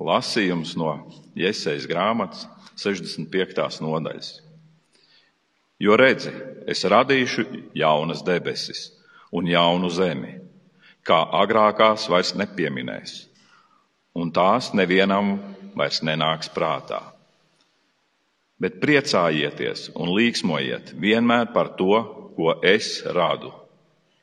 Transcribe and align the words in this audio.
Lasījums 0.00 0.72
no 0.80 0.94
Iesejas 1.36 1.84
grāmatas 1.88 2.46
65. 2.80 3.82
nodaļas. 3.84 4.30
Jo 5.80 5.96
redzi, 6.00 6.32
es 6.68 6.84
radīšu 6.88 7.44
jaunas 7.76 8.22
debesis 8.24 8.86
un 9.36 9.48
jaunu 9.48 9.90
zemi, 9.92 10.38
kā 11.04 11.20
agrākās 11.42 12.06
vairs 12.12 12.32
nepieminēs, 12.36 13.26
un 14.16 14.32
tās 14.32 14.72
nevienam 14.76 15.34
vairs 15.76 16.00
nenāks 16.04 16.48
prātā. 16.52 17.00
Bet 18.60 18.80
priecājieties 18.80 19.90
un 19.96 20.12
līksmojiet 20.16 20.94
vienmēr 21.00 21.52
par 21.52 21.74
to, 21.76 22.00
ko 22.36 22.56
es 22.64 23.02
radu. 23.04 23.52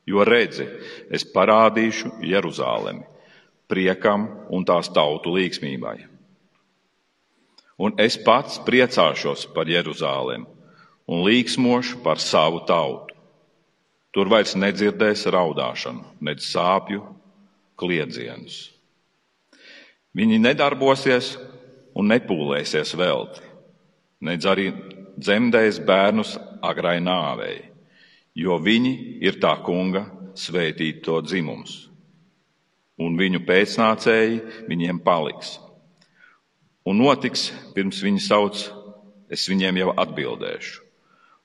Jo 0.09 0.25
redzi, 0.25 0.65
es 1.13 1.25
parādīšu 1.33 2.15
Jeruzālemi 2.25 3.05
priekam 3.67 4.27
un 4.53 4.65
tās 4.65 4.89
tautu 4.93 5.33
līksmībai. 5.35 5.97
Un 7.77 7.93
es 8.01 8.17
pats 8.17 8.57
priecāšos 8.65 9.45
par 9.53 9.69
Jeruzālemi 9.69 10.47
un 11.07 11.23
līksmošu 11.27 12.01
par 12.03 12.19
savu 12.19 12.63
tautu. 12.67 13.15
Tur 14.11 14.31
vairs 14.31 14.55
nedzirdēs 14.57 15.27
raudāšanu, 15.29 16.01
nedz 16.25 16.47
sāpju, 16.49 17.03
kliedzienus. 17.77 18.71
Viņi 20.17 20.39
nedarbosies 20.41 21.35
un 21.97 22.09
nepūlēsies 22.09 22.95
velti, 22.97 23.43
nedz 24.25 24.47
arī 24.49 24.71
dzemdēs 25.17 25.81
bērnus 25.85 26.35
agrai 26.65 26.97
nāvei, 27.03 27.59
jo 28.33 28.57
viņi 28.57 28.93
ir 29.21 29.37
tā 29.41 29.53
kunga 29.65 30.07
svētīto 30.37 31.19
dzimums, 31.25 31.86
un 32.97 33.19
viņu 33.19 33.43
pēcnācēji 33.45 34.65
viņiem 34.69 35.03
paliks. 35.05 35.57
Un 36.87 37.01
notiks, 37.03 37.51
pirms 37.75 38.01
viņi 38.03 38.23
sauc, 38.23 38.65
es 39.29 39.47
viņiem 39.51 39.83
jau 39.83 39.93
atbildēšu 40.05 40.87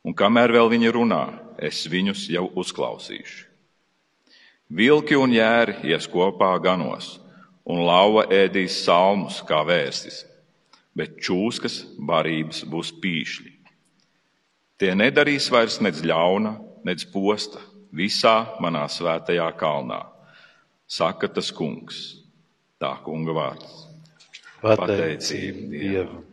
un 0.03 0.15
kamēr 0.15 0.53
vēl 0.55 0.71
viņi 0.73 0.93
runā, 0.95 1.23
es 1.63 1.85
viņus 1.91 2.27
jau 2.33 2.49
uzklausīšu. 2.59 3.49
Vilki 4.73 5.19
un 5.19 5.35
jēri 5.35 5.83
ies 5.93 6.09
kopā 6.09 6.55
ganos, 6.65 7.19
un 7.69 7.85
lauva 7.87 8.25
ēdīs 8.33 8.81
salmus 8.87 9.43
kā 9.47 9.61
vēstis, 9.69 10.23
bet 10.97 11.21
čūskas 11.23 11.83
barības 11.99 12.65
būs 12.69 12.93
pīšļi. 13.03 13.53
Tie 14.81 14.95
nedarīs 14.99 15.47
vairs 15.53 15.79
nec 15.85 16.01
ļauna, 16.03 16.57
nec 16.89 17.05
posta 17.13 17.61
visā 17.95 18.57
manā 18.65 18.87
svētajā 18.91 19.47
kalnā, 19.61 20.01
saka 20.93 21.31
tas 21.33 21.49
kungs, 21.55 22.03
tā 22.83 22.93
kunga 23.05 23.37
vārds. 23.37 23.79
Pateicība 24.63 25.71
Dievam! 25.73 26.29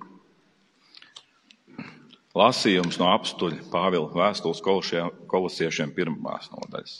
Lasījums 2.38 2.99
no 3.02 3.07
apstuļa 3.09 3.63
Pāvila 3.71 4.11
vēstules 4.13 4.61
kolosiešiem 4.61 5.89
pirmās 5.95 6.52
nodaļas. 6.53 6.99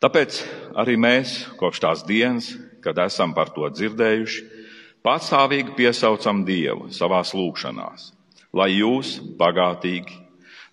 Tāpēc 0.00 0.38
arī 0.80 0.94
mēs, 0.96 1.34
kopš 1.60 1.82
tās 1.84 2.04
dienas, 2.08 2.54
kad 2.80 2.98
esam 3.04 3.34
par 3.36 3.52
to 3.52 3.68
dzirdējuši, 3.68 4.46
patstāvīgi 5.04 5.76
piesaucam 5.76 6.40
Dievu 6.48 6.88
savās 6.96 7.34
lūgšanās, 7.36 8.08
lai 8.56 8.70
jūs 8.78 9.18
bagātīgi 9.36 10.16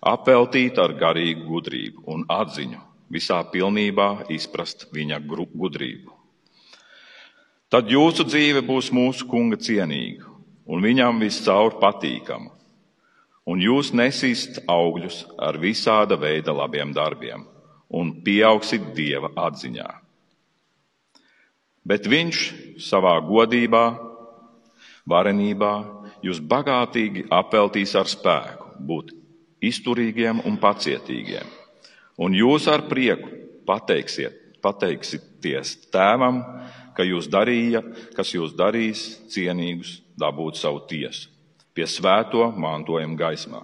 apveltītu 0.08 0.80
ar 0.80 0.96
garīgu 0.96 1.44
gudrību 1.44 2.06
un 2.08 2.24
atziņu, 2.32 2.80
visā 3.12 3.40
pilnībā 3.52 4.28
izprast 4.34 4.86
viņa 4.94 5.20
gudrību. 5.28 6.14
Tad 7.68 7.90
jūsu 7.92 8.24
dzīve 8.24 8.62
būs 8.64 8.92
mūsu 8.96 9.26
kunga 9.28 9.58
cienīga 9.60 10.28
un 10.68 10.84
viņam 10.84 11.20
viscaur 11.20 11.76
patīkama 11.80 12.54
un 13.48 13.60
jūs 13.64 13.94
nesīsiet 13.96 14.62
augļus 14.68 15.22
ar 15.40 15.56
visāda 15.60 16.18
veida 16.20 16.52
labiem 16.52 16.92
darbiem 16.96 17.46
un 17.88 18.12
pieaugsit 18.24 18.90
dieva 18.96 19.30
atziņā. 19.48 19.88
Bet 21.88 22.04
viņš 22.04 22.40
savā 22.84 23.14
godībā, 23.24 23.84
varenībā 25.08 25.72
jūs 26.24 26.42
bagātīgi 26.44 27.24
apveltīs 27.32 27.94
ar 27.96 28.10
spēku, 28.10 28.74
būt 28.78 29.14
izturīgiem 29.64 30.42
un 30.44 30.58
pacietīgiem, 30.60 31.48
un 32.18 32.34
jūs 32.36 32.66
ar 32.70 32.84
prieku 32.90 33.30
pateiksiet, 33.68 34.60
pateiksieties 34.64 35.74
tēvam, 35.94 36.42
ka 36.96 37.06
jūs 37.06 37.28
darīja, 37.30 37.84
kas 38.16 38.34
jūs 38.34 38.56
darīs 38.58 39.08
cienīgus 39.30 40.00
dabūt 40.18 40.58
savu 40.58 40.82
tiesu 40.90 41.30
pie 41.78 41.86
svēto 41.86 42.48
mantojuma 42.58 43.14
gaismā. 43.14 43.60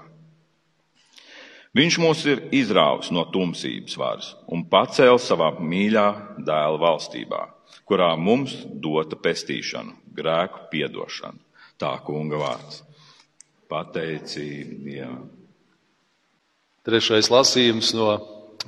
Viņš 1.74 1.96
mūs 1.98 2.20
ir 2.30 2.44
izrāvis 2.54 3.08
no 3.10 3.24
tumsības 3.34 3.96
varas 3.98 4.28
un 4.54 4.62
pacēlis 4.70 5.26
savā 5.26 5.48
mīļā 5.58 6.04
dēla 6.46 6.78
valstībā, 6.78 7.40
kurā 7.82 8.12
mums 8.14 8.54
dota 8.78 9.18
pestīšana, 9.18 9.96
grēku 10.14 10.68
piedošana. 10.70 11.40
Tā 11.82 11.90
kunga 12.06 12.38
vārds. 12.38 12.84
Pateicība 13.66 14.76
Dievam. 14.84 15.26
Trešais 16.86 17.32
lasījums 17.32 17.90
no 17.98 18.12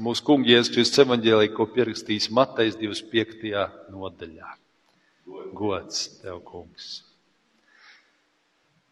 mūsu 0.03 0.25
kunga 0.27 0.51
Jēzus 0.53 0.95
evaņģēlī, 1.03 1.51
ko 1.57 1.67
pierakstījis 1.73 2.31
Matejs 2.35 2.79
25. 2.81 3.67
nodaļā. 3.93 4.55
Gods 5.57 6.07
tev, 6.23 6.41
kungs! 6.47 7.03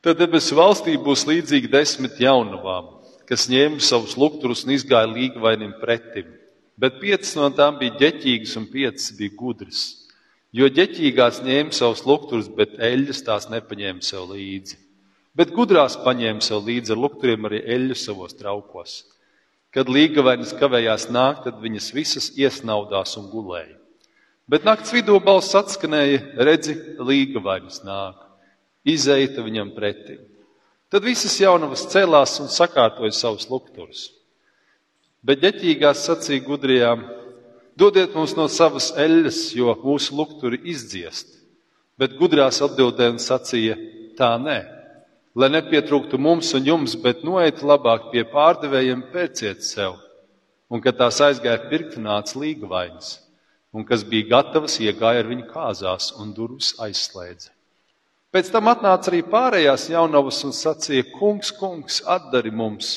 Tad 0.04 0.18
debesu 0.20 0.56
valstī 0.58 0.98
būs 1.00 1.22
līdzīgi 1.24 1.70
desmit 1.72 2.18
jaunavām, 2.20 2.90
kas 3.24 3.46
ņēma 3.48 3.80
savus 3.80 4.18
lukturus 4.20 4.66
un 4.66 4.74
izgāja 4.74 5.08
līgavainim 5.08 5.72
pretim. 5.80 6.28
Bet 6.76 6.98
piecas 7.00 7.32
no 7.38 7.48
tām 7.54 7.78
bija 7.80 7.94
ģeķīgas 8.02 8.56
un 8.60 8.66
piecas 8.68 9.14
bija 9.16 9.32
gudras. 9.38 9.84
Jo 10.54 10.68
ģeķīgās 10.68 11.40
ņēma 11.46 11.72
savus 11.72 12.04
lukturus, 12.04 12.50
bet 12.52 12.76
eļļas 12.76 13.24
tās 13.26 13.48
nepaņēma 13.52 14.04
sev 14.04 14.28
līdzi. 14.34 14.76
Bet 15.34 15.54
gudrās 15.54 15.96
paņēma 16.04 16.44
sev 16.44 16.66
līdzi 16.68 16.92
ar 16.94 17.00
lukturiem 17.00 17.48
arī 17.48 17.62
eļļu 17.74 17.96
savos 17.98 18.36
traukos. 18.38 19.00
Kad 19.74 19.88
līgavainis 19.90 20.54
kavējās 20.54 21.08
nākt, 21.10 21.48
tad 21.48 21.58
viņas 21.62 21.88
visas 21.96 22.28
iesnaudās 22.38 23.16
un 23.18 23.26
gulēja. 23.32 23.74
Bet 24.46 24.66
nakts 24.66 24.92
vidū 24.94 25.16
balss 25.24 25.56
atskanēja, 25.56 26.20
redzi, 26.46 26.76
līgavainis 27.00 27.80
nāk 27.82 28.20
izeita 28.84 29.42
viņam 29.42 29.72
pretī. 29.74 30.18
Tad 30.92 31.02
visas 31.02 31.34
jaunavas 31.40 31.86
celās 31.90 32.36
un 32.42 32.50
sakārtoja 32.52 33.14
savus 33.16 33.48
lukturus. 33.50 34.10
Bet 35.24 35.40
ģeķīgās 35.42 36.04
sacīja 36.06 36.44
gudrijām: 36.44 37.06
Dodiet 37.74 38.12
mums 38.14 38.36
no 38.38 38.46
savas 38.52 38.92
eļļas, 39.00 39.40
jo 39.56 39.72
mūsu 39.82 40.14
lukturi 40.14 40.60
izdziest. 40.70 41.32
Bet 41.98 42.14
gudrās 42.20 42.60
atbildēja 42.62 43.16
un 43.16 43.22
sacīja: 43.22 43.78
Tā 44.14 44.36
nē, 44.38 44.58
lai 45.34 45.50
nepietrūktu 45.50 46.18
mums 46.18 46.52
un 46.54 46.68
jums, 46.68 46.94
bet 47.00 47.24
noiet 47.26 47.62
labāk 47.66 48.10
pie 48.12 48.22
pārdevējiem, 48.30 49.08
pērciet 49.12 49.64
sev. 49.66 49.98
Un, 50.70 50.80
kad 50.82 50.96
tās 50.98 51.20
aizgāja 51.22 51.66
pirkt, 51.70 51.98
nāca 52.00 52.38
līga 52.40 52.70
vainas, 52.70 53.18
un 53.74 53.84
kas 53.86 54.06
bija 54.06 54.30
gatavas, 54.36 54.78
iegāja 54.80 55.22
ar 55.22 55.28
viņu 55.30 55.48
kāzās 55.50 56.12
un 56.18 56.32
durvis 56.34 56.72
aizslēdza. 56.82 57.50
Pēc 58.34 58.48
tam 58.50 58.66
atnāca 58.66 59.12
arī 59.12 59.20
pārējās 59.30 59.88
jaunavas 59.92 60.40
un 60.46 60.54
sacīja: 60.56 61.06
Kungs, 61.18 61.52
kungs, 61.54 62.00
atdari 62.02 62.50
mums! 62.50 62.96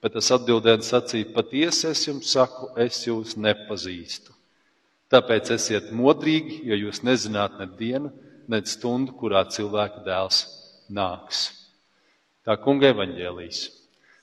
Bet 0.00 0.16
tas 0.16 0.30
atbildēja 0.32 0.80
un 0.80 0.86
sacīja: 0.86 1.28
Patiesi 1.34 1.90
es 1.90 2.06
jums 2.06 2.32
saku, 2.32 2.70
es 2.80 3.02
jūs 3.04 3.36
nepazīstu. 3.36 4.32
Tāpēc 5.12 5.52
esiet 5.58 5.90
modrīgi, 5.92 6.62
jo 6.64 6.78
jūs 6.86 7.02
nezināt 7.04 7.58
ne 7.60 7.68
dienu, 7.76 8.14
ne 8.48 8.62
stundu, 8.64 9.12
kurā 9.20 9.44
cilvēka 9.52 10.00
dēls 10.06 10.46
nāks. 10.88 11.61
Tā 12.42 12.56
kunga 12.58 12.88
evaņģēlīs. 12.90 13.58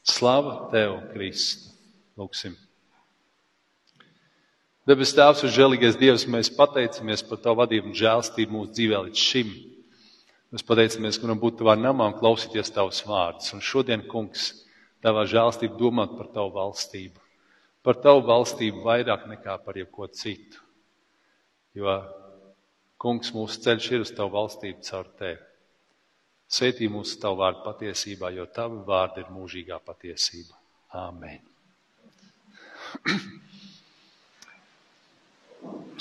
Slava 0.04 0.66
tev, 0.74 0.98
Kristu! 1.14 1.70
Lūksim! 2.20 2.58
Debes 4.90 5.14
Tēvs 5.16 5.46
un 5.46 5.54
žēlīgais 5.56 5.96
Dievs, 6.00 6.26
mēs 6.28 6.50
pateicamies 6.52 7.24
par 7.30 7.40
Tavu 7.40 7.62
vadību 7.62 7.92
un 7.92 7.96
žēlstību 7.96 8.56
mūsu 8.58 8.74
dzīvē 8.76 9.02
līdz 9.06 9.24
šim. 9.24 9.54
Mēs 10.52 10.66
pateicamies, 10.68 11.20
ka 11.20 11.28
varam 11.30 11.40
būt 11.40 11.60
tavā 11.62 11.78
namā 11.80 12.10
un 12.10 12.18
klausīties 12.20 12.74
tavus 12.76 13.04
vārdus. 13.08 13.54
Un 13.56 13.64
šodien, 13.64 14.04
kungs, 14.12 14.50
tavā 15.06 15.24
žēlstība 15.30 15.80
domāt 15.80 16.18
par 16.18 16.32
tavu 16.36 16.52
valstību. 16.58 17.22
Par 17.86 18.02
tavu 18.04 18.26
valstību 18.28 18.84
vairāk 18.84 19.30
nekā 19.32 19.60
par 19.64 19.80
jebko 19.80 20.10
citu. 20.12 20.60
Jo, 21.78 22.02
kungs, 23.00 23.32
mūsu 23.32 23.64
ceļš 23.64 23.94
ir 23.94 24.04
uz 24.04 24.12
tavu 24.18 24.36
valstību 24.36 24.84
caur 24.90 25.08
tevi. 25.22 25.40
Svētī 26.50 26.88
mūsu 26.90 27.20
tavu 27.22 27.44
vārdu 27.44 27.62
patiesībā, 27.62 28.32
jo 28.34 28.46
tavi 28.50 28.80
vārdi 28.88 29.22
ir 29.22 29.28
mūžīgā 29.30 29.78
patiesība. 29.86 30.56
Āmen. 30.98 31.42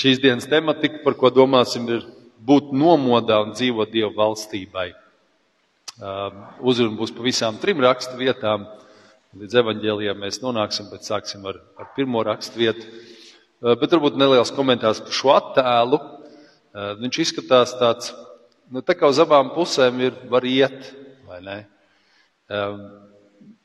Šīs 0.00 0.22
dienas 0.22 0.46
tematika, 0.48 1.02
par 1.04 1.14
ko 1.20 1.28
domāsim, 1.34 1.84
ir 1.92 2.06
būt 2.48 2.72
nomodā 2.72 3.42
un 3.44 3.52
dzīvot 3.52 3.90
Dieva 3.92 4.12
valstībai. 4.16 4.92
Uzruna 6.62 6.96
būs 6.96 7.12
pa 7.12 7.24
visām 7.26 7.58
trim 7.60 7.82
rakstu 7.82 8.16
vietām. 8.20 8.64
Līdz 9.38 9.58
evaņģēlijam 9.60 10.22
mēs 10.22 10.40
nonāksim, 10.40 10.86
bet 10.92 11.04
sāksim 11.04 11.44
ar, 11.50 11.58
ar 11.76 11.90
pirmo 11.96 12.22
rakstu 12.24 12.62
vietu. 12.62 12.86
Bet 13.60 13.90
varbūt 13.90 14.16
neliels 14.16 14.54
komentārs 14.54 15.02
par 15.04 15.12
šo 15.18 15.34
attēlu. 15.34 15.98
Viņš 17.02 17.18
izskatās 17.24 17.74
tāds, 17.80 18.14
nu, 18.72 18.82
tā 18.84 18.96
kā 18.98 19.08
uz 19.10 19.20
abām 19.22 19.52
pusēm 19.54 20.00
ir 20.04 20.16
var 20.30 20.46
iet, 20.48 20.92
vai 21.28 21.40
ne? 21.44 21.58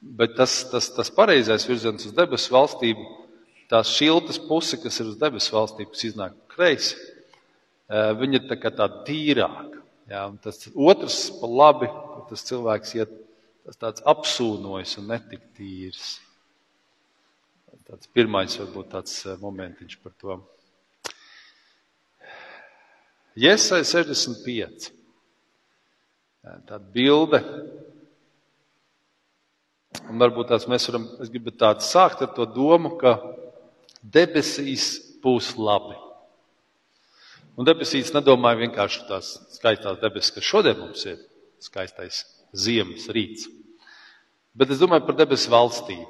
Bet 0.03 0.35
tas, 0.37 0.55
tas, 0.71 0.89
tas 0.95 1.11
pareizais 1.13 1.65
virziens 1.67 2.05
uz 2.09 2.15
debesu 2.15 2.53
valstību, 2.53 3.05
tās 3.71 3.93
šiltas 3.95 4.39
puse, 4.41 4.79
kas 4.81 4.99
ir 4.99 5.13
uz 5.13 5.19
debesu 5.19 5.55
valstību, 5.55 5.93
kas 5.93 6.07
iznāk 6.09 6.35
kreisi, 6.51 6.97
viņa 7.89 8.39
ir 8.39 8.49
tā 8.49 8.59
kā 8.59 8.73
tāda 8.73 9.03
tīrāka. 9.07 9.79
Jā, 10.11 10.25
tas 10.43 10.67
otrs 10.75 11.19
pa 11.39 11.47
labi, 11.47 11.87
tas 12.27 12.43
cilvēks 12.49 12.95
iet, 12.99 13.13
tas 13.63 13.79
tāds 13.79 14.03
apsūnojas 14.13 14.97
un 14.99 15.07
netik 15.13 15.45
tīrs. 15.55 16.17
Tāds 17.87 18.09
pirmais 18.11 18.55
varbūt 18.59 18.91
tāds 18.91 19.15
momentiņš 19.39 19.95
par 20.03 20.13
to. 20.19 20.37
Iesai 23.33 23.81
65. 23.81 24.91
Tāda 26.43 26.77
bilde. 26.93 27.39
Un 30.09 30.19
varbūt 30.21 30.51
tās 30.51 30.67
mēs 30.69 30.85
varam, 30.89 31.05
es 31.23 31.31
gribu 31.31 31.53
tādu 31.55 31.85
sākt 31.85 32.21
ar 32.25 32.33
to 32.35 32.45
domu, 32.49 32.95
ka 32.99 33.15
debesīs 34.03 35.17
būs 35.23 35.53
labi. 35.57 35.95
Un 37.57 37.67
debesīs 37.69 38.11
nedomāju 38.13 38.63
vienkārši 38.65 39.05
tās 39.09 39.35
skaistās 39.55 40.01
debesis, 40.01 40.33
kas 40.33 40.47
šodien 40.47 40.79
mums 40.81 41.05
ir 41.09 41.21
skaistais 41.61 42.23
ziemas 42.53 43.05
rīts. 43.13 43.47
Bet 44.53 44.73
es 44.73 44.81
domāju 44.81 45.05
par 45.07 45.17
debesu 45.17 45.53
valstību. 45.53 46.09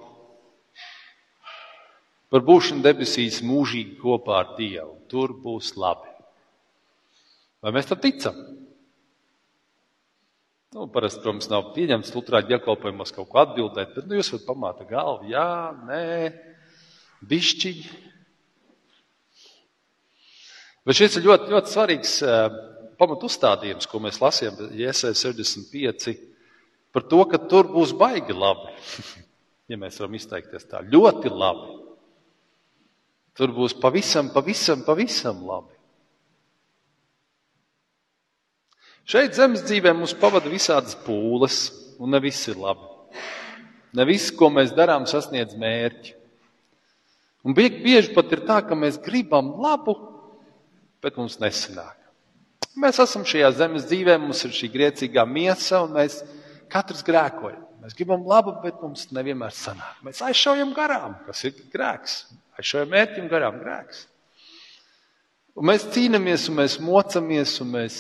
Par 2.33 2.41
būšanu 2.47 2.81
debesīs 2.83 3.43
mūžīgi 3.45 3.99
kopā 4.01 4.39
ar 4.39 4.55
Dievu. 4.57 4.95
Tur 5.11 5.35
būs 5.43 5.75
labi. 5.77 6.12
Vai 7.63 7.71
mēs 7.71 7.87
tam 7.87 8.01
ticam? 8.03 8.39
Nu, 10.73 10.87
parasti, 10.89 11.21
protams, 11.21 11.47
nav 11.51 11.69
pieņemts 11.75 12.11
Lutāņu 12.15 12.49
dievkalpojumos 12.49 13.13
kaut 13.13 13.29
ko 13.29 13.39
atbildēt, 13.43 13.93
bet 13.93 14.07
nu, 14.09 14.17
jūs 14.17 14.31
varat 14.33 14.47
pamāta 14.47 14.87
galvu, 14.89 15.29
jā, 15.29 15.49
nē, 15.85 16.05
bišķiņi. 17.29 17.99
Bet 20.83 20.97
šis 20.97 21.19
ir 21.19 21.27
ļoti, 21.27 21.51
ļoti 21.53 21.71
svarīgs 21.71 22.15
uh, 22.25 22.57
pamat 22.99 23.23
uzstādījums, 23.29 23.87
ko 23.87 24.01
mēs 24.03 24.17
lasījām 24.19 24.57
Jēzus 24.75 25.21
65, 25.23 26.17
par 26.91 27.05
to, 27.11 27.21
ka 27.29 27.39
tur 27.51 27.69
būs 27.71 27.93
baigi 27.95 28.35
labi. 28.35 28.73
ja 29.71 29.79
mēs 29.79 30.01
varam 30.01 30.17
izteikties 30.17 30.67
tā, 30.73 30.81
ļoti 30.83 31.31
labi. 31.31 31.77
Tur 33.37 33.53
būs 33.53 33.77
pavisam, 33.81 34.33
pavisam, 34.33 34.83
pavisam 34.85 35.45
labi. 35.47 35.77
Šeit 39.03 39.35
zemes 39.35 39.65
dzīvē 39.67 39.91
mums 39.97 40.13
pavada 40.15 40.51
visādas 40.51 40.95
pūles, 41.03 41.65
un 41.99 42.13
ne 42.15 42.21
viss 42.23 42.47
ir 42.47 42.59
labi. 42.59 42.87
Ne 43.93 44.05
viss, 44.09 44.31
ko 44.33 44.47
mēs 44.49 44.71
darām, 44.73 45.05
sasniedz 45.09 45.57
mērķi. 45.59 46.15
Un 47.43 47.55
bieži 47.57 48.13
pat 48.15 48.31
ir 48.31 48.45
tā, 48.47 48.61
ka 48.63 48.77
mēs 48.79 48.95
gribam 49.03 49.51
labu, 49.61 49.97
bet 51.03 51.19
mums 51.19 51.35
nesanāk. 51.41 51.99
Mēs 52.79 52.97
esam 53.03 53.25
šajā 53.27 53.51
zemes 53.59 53.83
dzīvē, 53.89 54.15
mums 54.17 54.39
ir 54.47 54.55
šī 54.55 54.71
grēcīgā 54.73 55.27
miesa, 55.29 55.83
un 55.83 55.93
mēs 55.99 56.21
katrs 56.71 57.03
grēkojam. 57.05 57.59
Mēs 57.83 57.97
gribam 57.99 58.23
labu, 58.25 58.55
bet 58.63 58.79
mums 58.79 59.09
nevienmēr 59.11 59.51
sanāk. 59.53 59.99
Mēs 60.07 60.23
aizšaujam 60.23 60.71
garām, 60.73 61.17
kas 61.27 61.43
ir 61.49 61.57
grēks. 61.73 62.15
Aizšaujam 62.55 62.93
mērķim 62.95 63.27
garām 63.27 63.59
grēks. 63.59 64.05
Un 65.59 65.67
mēs 65.67 65.83
cīnāmies, 65.91 66.47
un 66.49 66.61
mēs 66.61 66.79
mocamies, 66.81 67.57
un 67.61 67.73
mēs 67.75 67.97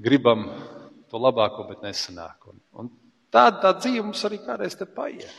gribam 0.00 0.48
to 1.10 1.20
labāko, 1.20 1.66
bet 1.68 1.84
nesanāk. 1.84 2.48
Un, 2.50 2.60
un 2.80 2.90
tāda 3.32 3.60
tā 3.64 3.72
dzīve 3.78 4.04
mums 4.06 4.24
arī 4.26 4.40
kādreiz 4.44 4.76
te 4.78 4.86
paiet. 4.88 5.30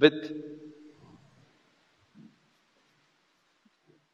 Bet 0.00 0.16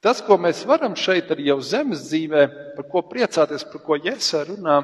tas, 0.02 0.20
ko 0.22 0.38
mēs 0.42 0.64
varam 0.66 0.96
šeit 0.98 1.30
arī 1.34 1.48
jau 1.50 1.60
zemes 1.62 2.08
dzīvē, 2.08 2.46
par 2.76 2.88
ko 2.90 3.04
priecāties, 3.06 3.66
par 3.70 3.84
ko 3.86 3.98
Jēzus 3.98 4.50
runā, 4.50 4.80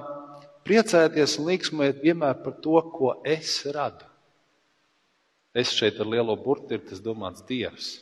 priecāties 0.67 1.37
un 1.41 1.51
līksmēt 1.51 2.03
vienmēr 2.05 2.39
par 2.45 2.57
to, 2.63 2.79
ko 2.95 3.17
es 3.27 3.61
radu. 3.75 4.07
Es 5.53 5.75
šeit 5.77 5.99
ar 6.01 6.09
lielo 6.09 6.33
burti 6.41 6.79
ir 6.79 6.87
tas 6.87 7.03
domāts 7.05 7.45
Dievs. 7.45 7.99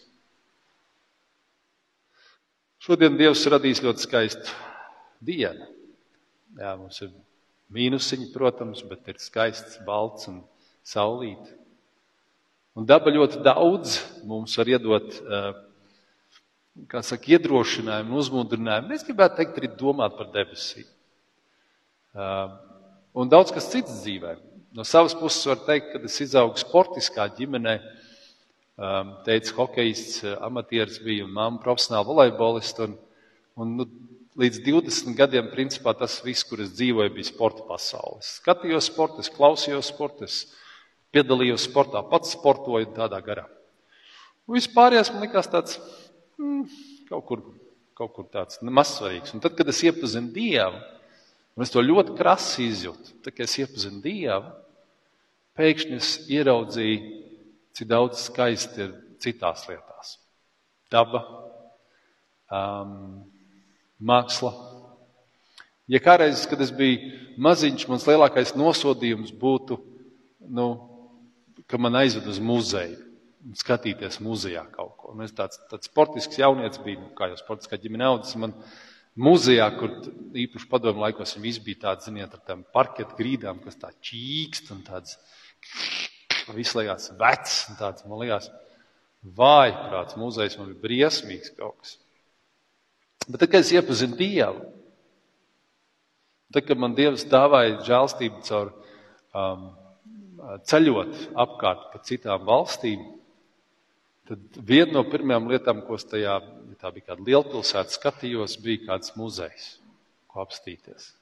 Šodien 2.81 3.17
Dievs 3.19 3.43
radīs 3.50 3.83
ļoti 3.85 4.06
skaistu 4.06 4.69
diena. 5.25 5.69
Jā, 6.58 6.75
mums 6.81 7.00
ir 7.05 7.12
mīnusiņi, 7.75 8.31
protams, 8.34 8.82
bet 8.88 9.08
ir 9.12 9.20
skaists, 9.22 9.78
balts 9.87 10.28
un 10.31 10.40
saulīt. 10.87 11.52
Un 12.78 12.87
daba 12.87 13.12
ļoti 13.12 13.43
daudz 13.44 13.99
mums 14.26 14.56
var 14.58 14.70
iedot, 14.70 15.17
kā 16.90 17.02
saka, 17.05 17.34
iedrošinājumu, 17.34 18.19
uzmundrinājumu. 18.22 18.94
Es 18.94 19.06
gribētu 19.06 19.40
teikt, 19.40 19.58
arī 19.58 19.70
domāt 19.78 20.17
par 20.19 20.31
debesīm. 20.34 20.88
Un 23.11 23.31
daudz 23.31 23.52
kas 23.55 23.69
cits 23.73 24.02
dzīvē. 24.05 24.37
No 24.75 24.87
savas 24.87 25.16
puses 25.19 25.46
var 25.50 25.58
teikt, 25.66 25.90
ka 25.93 26.02
es 26.06 26.20
izaugu 26.23 26.61
sportiskā 26.62 27.26
ģimenē. 27.34 27.75
Teica, 29.26 29.55
hokejists, 29.58 30.23
amatieris 30.40 31.00
bija 31.02 31.26
un 31.26 31.34
mamma 31.34 31.61
profesionāla 31.62 32.06
volejbolista. 32.06 32.87
Un, 32.87 32.94
un, 33.58 33.75
nu, 33.81 33.88
līdz 34.38 34.61
20 34.67 35.17
gadiem, 35.19 35.49
principā 35.50 35.94
tas 35.99 36.21
viss, 36.25 36.47
kur 36.47 36.62
es 36.62 36.71
dzīvoju, 36.77 37.12
bija 37.15 37.31
sporta 37.31 37.65
pasaule. 37.67 38.21
Es 38.23 38.37
skatījos 38.38 38.91
sportu, 38.91 39.25
es 39.25 39.32
klausījos 39.32 39.91
sportu, 39.91 40.29
es 40.29 40.44
piedalījos 41.15 41.67
sportā, 41.67 42.03
pats 42.06 42.37
sportoju 42.37 42.93
tādā 42.94 43.19
garā. 43.25 43.47
Vispārējais 44.50 45.12
man 45.15 45.27
likās 45.27 45.50
tāds 45.50 45.79
mm, 46.38 46.62
kaut, 47.11 47.27
kur, 47.27 47.43
kaut 47.99 48.15
kur 48.17 48.31
tāds 48.31 48.62
mazsvarīgs. 48.62 49.35
Un 49.35 49.43
tad, 49.43 49.56
kad 49.59 49.69
es 49.71 49.82
iepazinu 49.87 50.33
Dievu, 50.35 50.81
un 51.57 51.66
es 51.66 51.75
to 51.75 51.83
ļoti 51.83 52.16
krasi 52.19 52.69
izjūtu, 52.71 53.19
tad, 53.25 53.35
kad 53.35 53.47
es 53.47 53.59
iepazinu 53.62 54.02
Dievu, 54.04 54.54
pēkšņi 55.59 55.99
es 55.99 56.14
ieraudzīju, 56.31 57.19
cik 57.76 57.90
daudz 57.90 58.25
skaisti 58.26 58.87
ir 58.87 58.95
citās 59.23 59.66
lietās. 59.69 60.16
Daba, 60.90 61.21
um, 62.50 63.21
māksla. 64.00 64.52
Ja 65.90 65.99
kādreiz, 66.02 66.45
kad 66.49 66.61
es 66.62 66.71
biju 66.75 67.12
maziņš, 67.42 67.87
mans 67.90 68.07
lielākais 68.07 68.54
nosodījums 68.59 69.33
būtu, 69.37 69.78
nu, 70.54 70.66
ka 71.71 71.78
man 71.78 71.99
aizved 72.00 72.26
uz 72.30 72.38
muzeju 72.42 72.99
un 73.47 73.57
skatīties 73.57 74.21
muzejā 74.23 74.62
kaut 74.75 74.95
ko. 75.00 75.14
Un 75.14 75.25
es 75.25 75.35
tāds, 75.37 75.61
tāds 75.71 75.88
sportisks 75.88 76.38
jaunietis 76.40 76.83
biju, 76.85 77.00
nu, 77.07 77.11
kā 77.16 77.30
jau 77.30 77.38
sportiskā 77.40 77.78
ģimene 77.80 78.07
audzis. 78.07 78.37
Man 78.40 78.54
muzejā, 79.21 79.66
kur 79.78 79.97
īpaši 80.45 80.69
padomu 80.71 81.04
laikos 81.04 81.35
viņi 81.37 81.47
visi 81.47 81.64
bija 81.64 81.85
tādi, 81.87 82.09
ziniet, 82.11 82.37
ar 82.37 82.45
tām 82.47 82.64
parketu 82.75 83.16
grīdām, 83.19 83.62
kas 83.64 83.80
tā 83.80 83.92
čīkst 84.07 84.71
un 84.75 84.85
tāds 84.87 85.16
viss 86.59 86.76
liekas 86.76 87.11
vecs 87.19 87.62
un 87.71 87.80
tāds, 87.80 88.07
man 88.07 88.23
liekas, 88.23 88.50
vājprāts 89.40 90.19
muzejs 90.21 90.59
man 90.61 90.73
bija 90.73 90.85
briesmīgs 90.85 91.54
kaut 91.57 91.80
kas. 91.80 91.97
Bet 93.27 93.43
tad, 93.43 93.50
kad 93.50 93.61
es 93.61 93.73
iepazinu 93.75 94.17
Dievu, 94.19 94.65
tad, 96.53 96.65
kad 96.67 96.81
man 96.81 96.97
Dievs 96.99 97.27
dāvāja 97.31 97.79
žēlstību 97.87 98.43
caur 98.47 98.73
um, 99.37 99.71
ceļot 100.67 101.15
apkārt 101.45 101.91
pa 101.93 102.00
citām 102.07 102.47
valstīm, 102.49 103.05
tad 104.31 104.61
viena 104.67 104.99
no 104.99 105.05
pirmajām 105.11 105.50
lietām, 105.50 105.85
ko 105.87 105.99
es 105.99 106.07
tajā, 106.09 106.41
ja 106.41 106.81
tā 106.81 106.93
bija 106.95 107.12
kāda 107.12 107.27
lielpilsēta, 107.29 107.97
skatījos, 107.97 108.59
bija 108.65 108.87
kāds 108.89 109.15
muzejs, 109.19 109.73
ko 110.31 110.45
apstīties. 110.45 111.12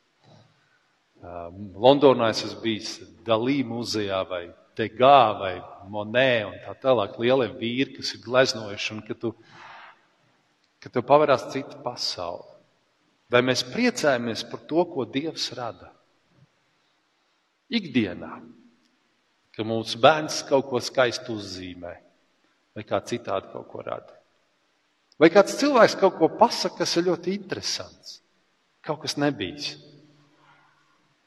Um, 1.19 1.73
Londonā 1.75 2.28
es 2.31 2.45
esmu 2.47 2.61
bijis 2.62 2.90
Dalī 3.26 3.64
muzejā 3.67 4.21
vai 4.31 4.45
Degā 4.78 5.33
vai 5.35 5.57
Monē 5.90 6.45
un 6.47 6.52
tā 6.62 6.76
tālāk 6.85 7.17
lielie 7.19 7.49
vīri, 7.59 7.97
kas 7.97 8.12
ir 8.14 8.23
gleznojuši 8.23 8.93
un 8.95 9.00
ka 9.02 9.17
tu 9.19 9.33
ka 10.82 10.90
tev 10.92 11.04
pavērās 11.08 11.49
cita 11.52 11.80
pasaule. 11.85 12.47
Vai 13.28 13.42
mēs 13.44 13.64
priecājamies 13.68 14.47
par 14.49 14.62
to, 14.68 14.85
ko 14.88 15.04
Dievs 15.04 15.50
rada? 15.56 15.90
Ikdienā, 17.68 18.38
ka 19.52 19.66
mūsu 19.66 20.00
bērns 20.00 20.40
kaut 20.49 20.70
ko 20.70 20.80
skaistu 20.80 21.37
uzzīmē, 21.37 21.90
vai 22.73 22.85
kā 22.88 23.02
citādi 23.04 23.50
kaut 23.52 23.68
ko 23.68 23.85
rada. 23.85 24.14
Vai 25.18 25.28
kāds 25.35 25.58
cilvēks 25.58 25.99
kaut 25.99 26.14
ko 26.16 26.30
pasakā, 26.38 26.78
kas 26.80 26.94
ir 26.97 27.08
ļoti 27.11 27.35
interesants, 27.35 28.20
kaut 28.87 29.02
kas 29.02 29.18
nebijis. 29.18 29.75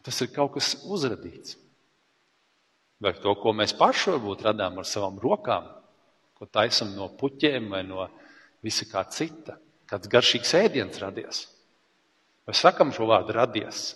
Tas 0.02 0.18
ir 0.24 0.32
kaut 0.34 0.56
kas 0.56 0.74
uzradīts. 0.88 1.60
Vai 3.02 3.12
to, 3.20 3.34
ko 3.38 3.54
mēs 3.54 3.76
paši 3.78 4.14
varbūt 4.16 4.46
radām 4.48 4.80
ar 4.80 4.88
savām 4.88 5.20
rokām, 5.22 5.68
ko 6.38 6.48
taisam 6.50 6.96
no 6.96 7.12
puķiem 7.20 7.68
vai 7.70 7.84
no 7.86 8.08
visa 8.66 8.88
kā 8.90 9.04
cita. 9.12 9.58
Kāds 9.90 10.10
garšīgs 10.12 10.54
ēdiens 10.56 11.02
radies. 11.02 11.46
Vai 12.48 12.56
sakam 12.56 12.94
šo 12.96 13.10
vārdu 13.10 13.36
radies? 13.36 13.92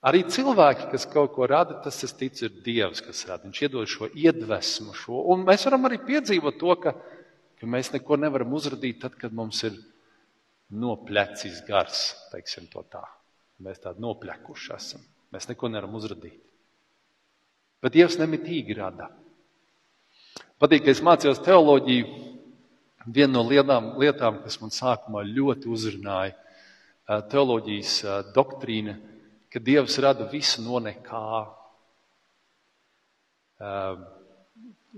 Arī 0.00 0.22
cilvēki, 0.32 0.86
kas 0.94 1.04
kaut 1.12 1.34
ko 1.34 1.44
rada, 1.50 1.76
tas, 1.84 1.98
es 2.06 2.14
ticu, 2.16 2.46
ir 2.46 2.62
Dievs, 2.64 3.02
kas 3.04 3.20
rada. 3.28 3.44
Viņš 3.44 3.62
iedod 3.66 3.90
šo 3.90 4.08
iedvesmu, 4.08 4.94
šo. 4.96 5.18
Un 5.34 5.44
mēs 5.44 5.66
varam 5.68 5.84
arī 5.90 5.98
piedzīvot 6.06 6.56
to, 6.60 6.72
ka, 6.80 6.94
ka 7.60 7.68
mēs 7.68 7.92
neko 7.92 8.16
nevaram 8.16 8.54
uzradīt 8.56 9.02
tad, 9.02 9.18
kad 9.20 9.36
mums 9.36 9.60
ir 9.68 9.76
noplecis 10.72 11.60
gars, 11.68 12.14
teiksim 12.32 12.70
to 12.72 12.86
tā. 12.88 13.04
Mēs 13.60 13.82
tādi 13.84 14.00
noplekuši 14.00 14.72
esam. 14.72 15.04
Mēs 15.34 15.50
neko 15.50 15.68
nevaram 15.68 15.98
uzradīt. 16.00 16.40
Bet 17.84 17.92
Dievs 17.92 18.16
nemitīgi 18.20 18.76
rada. 18.80 19.10
Patīk, 20.60 20.84
ka 20.86 20.94
es 20.94 21.04
mācījos 21.04 21.42
teoloģiju. 21.44 22.18
Viena 23.10 23.32
no 23.38 23.44
lietām, 23.48 23.94
lietām 24.00 24.42
kas 24.44 24.58
man 24.60 24.74
sākumā 24.74 25.22
ļoti 25.24 25.70
uzrunāja, 25.72 26.34
teoloģijas 27.32 27.94
doktrīna 28.36 28.98
ka 29.50 29.58
Dievs 29.58 29.98
rada 29.98 30.28
visu 30.30 30.62
no 30.62 30.78
nekā. 30.82 31.42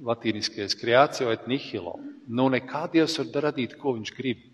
Latīniskais 0.02 0.76
kreācija 0.78 1.32
et 1.32 1.48
nihilo. 1.48 1.96
No 2.28 2.48
nekā 2.52 2.86
Dievs 2.92 3.18
var 3.20 3.48
radīt, 3.48 3.78
ko 3.80 3.96
viņš 3.96 4.12
grib. 4.16 4.44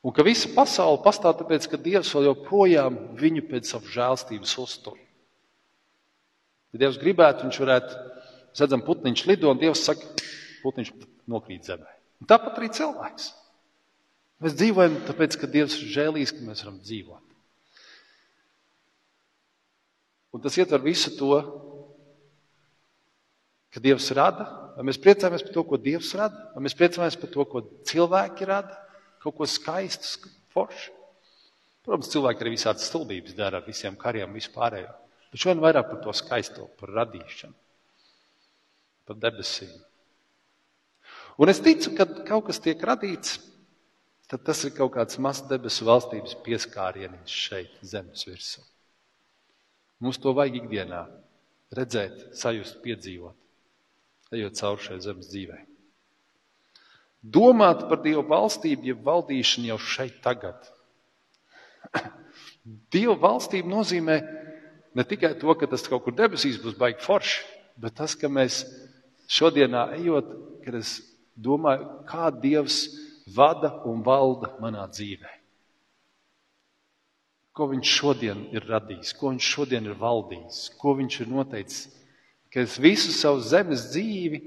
Un 0.00 0.14
ka 0.16 0.24
visa 0.24 0.48
pasaule 0.54 1.02
pastāv 1.04 1.36
tāpēc, 1.38 1.68
ka 1.70 1.78
Dievs 1.80 2.10
vēl 2.16 2.30
joprojām 2.30 2.96
viņu 3.20 3.44
pēc 3.50 3.70
savas 3.70 3.94
žēlstības 3.94 4.54
uztur. 4.62 4.96
Ja 6.72 6.84
Dievs 6.84 6.98
gribētu, 7.02 7.44
viņš 7.46 7.58
varētu, 7.62 7.98
mēs 8.50 8.62
redzam, 8.64 8.84
putniņš 8.86 9.24
lido, 9.30 9.50
un 9.52 9.60
Dievs 9.60 9.84
saka, 9.86 10.06
putniņš 10.64 10.92
nokrīt 11.30 11.70
zemē. 11.70 11.88
Un 12.20 12.28
tāpat 12.30 12.58
arī 12.60 12.68
cilvēks. 12.76 13.30
Mēs 14.44 14.56
dzīvojam 14.56 15.00
tāpēc, 15.08 15.36
ka 15.40 15.48
Dievs 15.50 15.76
ir 15.80 15.90
žēlīgs, 15.96 16.34
ka 16.36 16.44
mēs 16.46 16.64
varam 16.64 16.78
dzīvot. 16.84 17.26
Un 20.30 20.42
tas 20.44 20.56
ietver 20.60 20.80
visu 20.84 21.12
to, 21.18 21.34
ka 23.74 23.82
Dievs 23.82 24.10
rada. 24.16 24.46
Vai 24.76 24.86
mēs 24.88 25.00
priecājamies 25.02 25.44
par 25.44 25.54
to, 25.54 25.64
ko 25.66 25.78
Dievs 25.80 26.14
rada, 26.16 26.46
vai 26.54 26.64
mēs 26.64 26.76
priecājamies 26.78 27.18
par 27.20 27.32
to, 27.34 27.44
ko 27.50 27.62
cilvēki 27.90 28.48
rada, 28.48 28.78
kaut 29.20 29.36
ko 29.36 29.48
skaistu, 29.48 30.30
foršu. 30.54 30.94
Protams, 31.84 32.10
cilvēki 32.12 32.44
arī 32.44 32.54
visādas 32.54 32.86
stulbības 32.88 33.36
dara 33.36 33.60
ar 33.60 33.66
visiem 33.66 33.96
kariem, 33.98 34.32
vispārējo. 34.36 34.92
Bet 35.32 35.42
šodien 35.42 35.62
vairāk 35.62 35.88
par 35.90 36.00
to 36.04 36.14
skaisto, 36.16 36.68
par 36.80 36.92
radīšanu, 36.96 37.56
par 39.10 39.18
debesīm. 39.18 39.74
Un 41.40 41.50
es 41.50 41.58
ticu, 41.64 41.90
ka 41.98 42.06
kaut 42.28 42.46
kas 42.46 42.62
tiek 42.62 42.78
radīts, 42.86 43.40
tad 44.30 44.44
tas 44.46 44.60
ir 44.62 44.74
kaut 44.76 44.92
kāds 44.94 45.18
mazs 45.18 45.48
debesu 45.50 45.86
valstības 45.88 46.36
pieskārieniņš 46.44 47.38
šeit, 47.46 47.72
zemes 47.82 48.22
virsū. 48.28 48.62
Mums 50.00 50.20
to 50.22 50.30
vajag 50.36 50.60
ikdienā 50.62 51.00
redzēt, 51.74 52.30
sajust, 52.38 52.78
piedzīvot, 52.84 53.34
ejot 54.36 54.60
cauri 54.60 54.86
šai 54.86 54.98
zemes 55.02 55.30
dzīvē. 55.32 55.58
Domāt 57.20 57.82
par 57.90 58.00
Dieva 58.04 58.22
valstību, 58.30 58.86
jeb 58.92 59.02
valdīšanu 59.04 59.72
jau 59.72 59.78
šeit 59.82 60.22
tagad. 60.24 60.70
Dieva 62.94 63.18
valstība 63.26 63.68
nozīmē 63.68 64.20
ne 64.94 65.04
tikai 65.04 65.34
to, 65.40 65.52
ka 65.58 65.68
tas 65.68 65.84
kaut 65.88 66.06
kur 66.06 66.16
debesīs 66.16 66.60
būs 66.62 66.78
baigi 66.78 67.02
forši, 67.04 67.42
bet 67.80 67.98
tas, 67.98 68.14
ka 68.16 68.30
mēs 68.32 68.62
šodienā 69.30 69.90
ejot, 70.00 70.32
kad 70.64 70.78
es 70.80 70.98
domāju, 71.38 71.86
kā 72.08 72.30
Dievs 72.34 72.82
vada 73.30 73.76
un 73.88 74.02
valda 74.06 74.56
manā 74.62 74.86
dzīvē 74.90 75.40
ko 77.60 77.66
viņš 77.74 77.90
šodien 77.92 78.44
ir 78.54 78.64
radījis, 78.64 79.14
ko 79.18 79.34
viņš 79.34 79.48
šodien 79.54 79.88
ir 79.90 79.96
valdījis, 80.00 80.60
ko 80.80 80.94
viņš 80.96 81.16
ir 81.20 81.28
noteicis, 81.28 81.80
ka 82.48 82.62
es 82.64 82.78
visu 82.80 83.12
savu 83.12 83.42
zemes 83.44 83.90
dzīvi, 83.90 84.40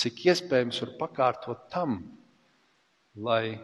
cik 0.00 0.24
iespējams, 0.26 0.80
varu 0.82 0.96
pakārtot 0.98 1.68
tam, 1.72 2.00
lai 3.14 3.58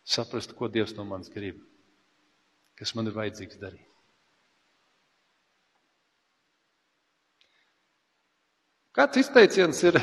saprastu, 0.00 0.56
ko 0.56 0.70
Dievs 0.72 0.94
no 0.96 1.04
manis 1.08 1.32
grib, 1.32 1.58
kas 2.78 2.94
man 2.96 3.10
ir 3.10 3.18
vajadzīgs 3.18 3.60
darīt. 3.60 3.93
Kāds 8.94 9.18
izteiciens 9.18 9.80
ir, 9.88 9.98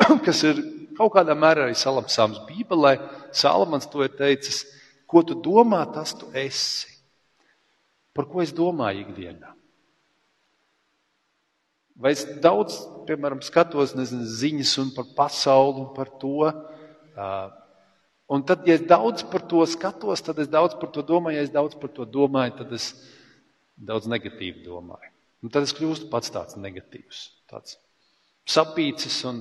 kas 0.26 0.38
ir 0.48 0.60
kaut 0.96 1.12
kādā 1.16 1.34
mērā 1.36 1.66
arī 1.66 1.76
salamsāms 1.76 2.40
Bībelē, 2.48 2.94
Salamans 3.36 3.86
to 3.86 4.02
ir 4.02 4.14
teicis, 4.18 4.64
ko 5.06 5.22
tu 5.26 5.36
domā, 5.38 5.82
tas 5.94 6.14
tu 6.16 6.28
esi. 6.34 6.88
Par 8.16 8.26
ko 8.30 8.42
es 8.42 8.52
domāju 8.54 9.04
ikdienā? 9.04 9.52
Vai 12.00 12.14
es 12.16 12.24
daudz, 12.42 12.78
piemēram, 13.06 13.42
skatos 13.44 13.92
nezinu, 13.94 14.24
ziņas 14.24 14.72
par 14.96 15.10
pasauli 15.18 15.84
un 15.84 15.90
par 15.94 16.08
to. 16.22 16.48
Un 18.30 18.44
tad, 18.46 18.64
ja 18.66 18.78
es 18.78 18.86
daudz 18.88 19.26
par 19.28 19.44
to 19.50 19.60
skatos, 19.68 20.24
tad 20.24 20.40
es 20.40 20.48
daudz 20.48 20.78
par 20.80 20.90
to 20.94 21.04
domāju. 21.04 21.36
Ja 21.36 21.44
es 21.44 21.52
daudz 21.52 21.76
par 21.78 21.92
to 21.92 22.08
domāju, 22.08 22.56
tad 22.62 22.72
es 22.72 22.94
daudz 23.76 24.08
negatīvi 24.08 24.64
domāju. 24.64 25.12
Un 25.44 25.52
tad 25.52 25.68
es 25.68 25.76
kļūstu 25.76 26.08
pats 26.10 26.32
tāds 26.32 26.56
negatīvs, 26.56 27.22
tāds 27.52 27.76
sapīcis. 28.50 29.18
Un, 29.30 29.40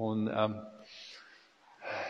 un, 0.00 0.26
um, 0.28 0.56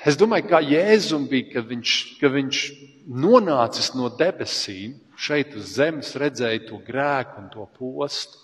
es 0.06 0.18
domāju, 0.20 0.48
kā 0.52 0.62
Jēzum 0.64 1.26
bija, 1.30 1.50
kad 1.56 1.68
viņš, 1.70 1.96
kad 2.20 2.34
viņš 2.36 2.62
nonācis 3.10 3.92
no 3.98 4.10
debesīm 4.14 4.98
šeit 5.20 5.56
uz 5.58 5.74
zemes 5.76 6.14
redzēja 6.18 6.64
to 6.68 6.80
grēku 6.86 7.42
un 7.42 7.50
to 7.52 7.66
postu. 7.76 8.38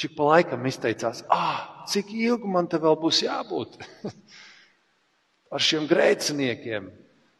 Cik 0.00 0.16
pa 0.16 0.32
laikam 0.32 0.64
izteicās, 0.66 1.22
ah, 1.30 1.84
cik 1.86 2.08
ilgi 2.18 2.48
man 2.50 2.66
te 2.66 2.80
vēl 2.82 2.96
būs 2.98 3.20
jābūt 3.28 3.76
ar 5.54 5.62
šiem 5.62 5.86
grēciniekiem, 5.86 6.88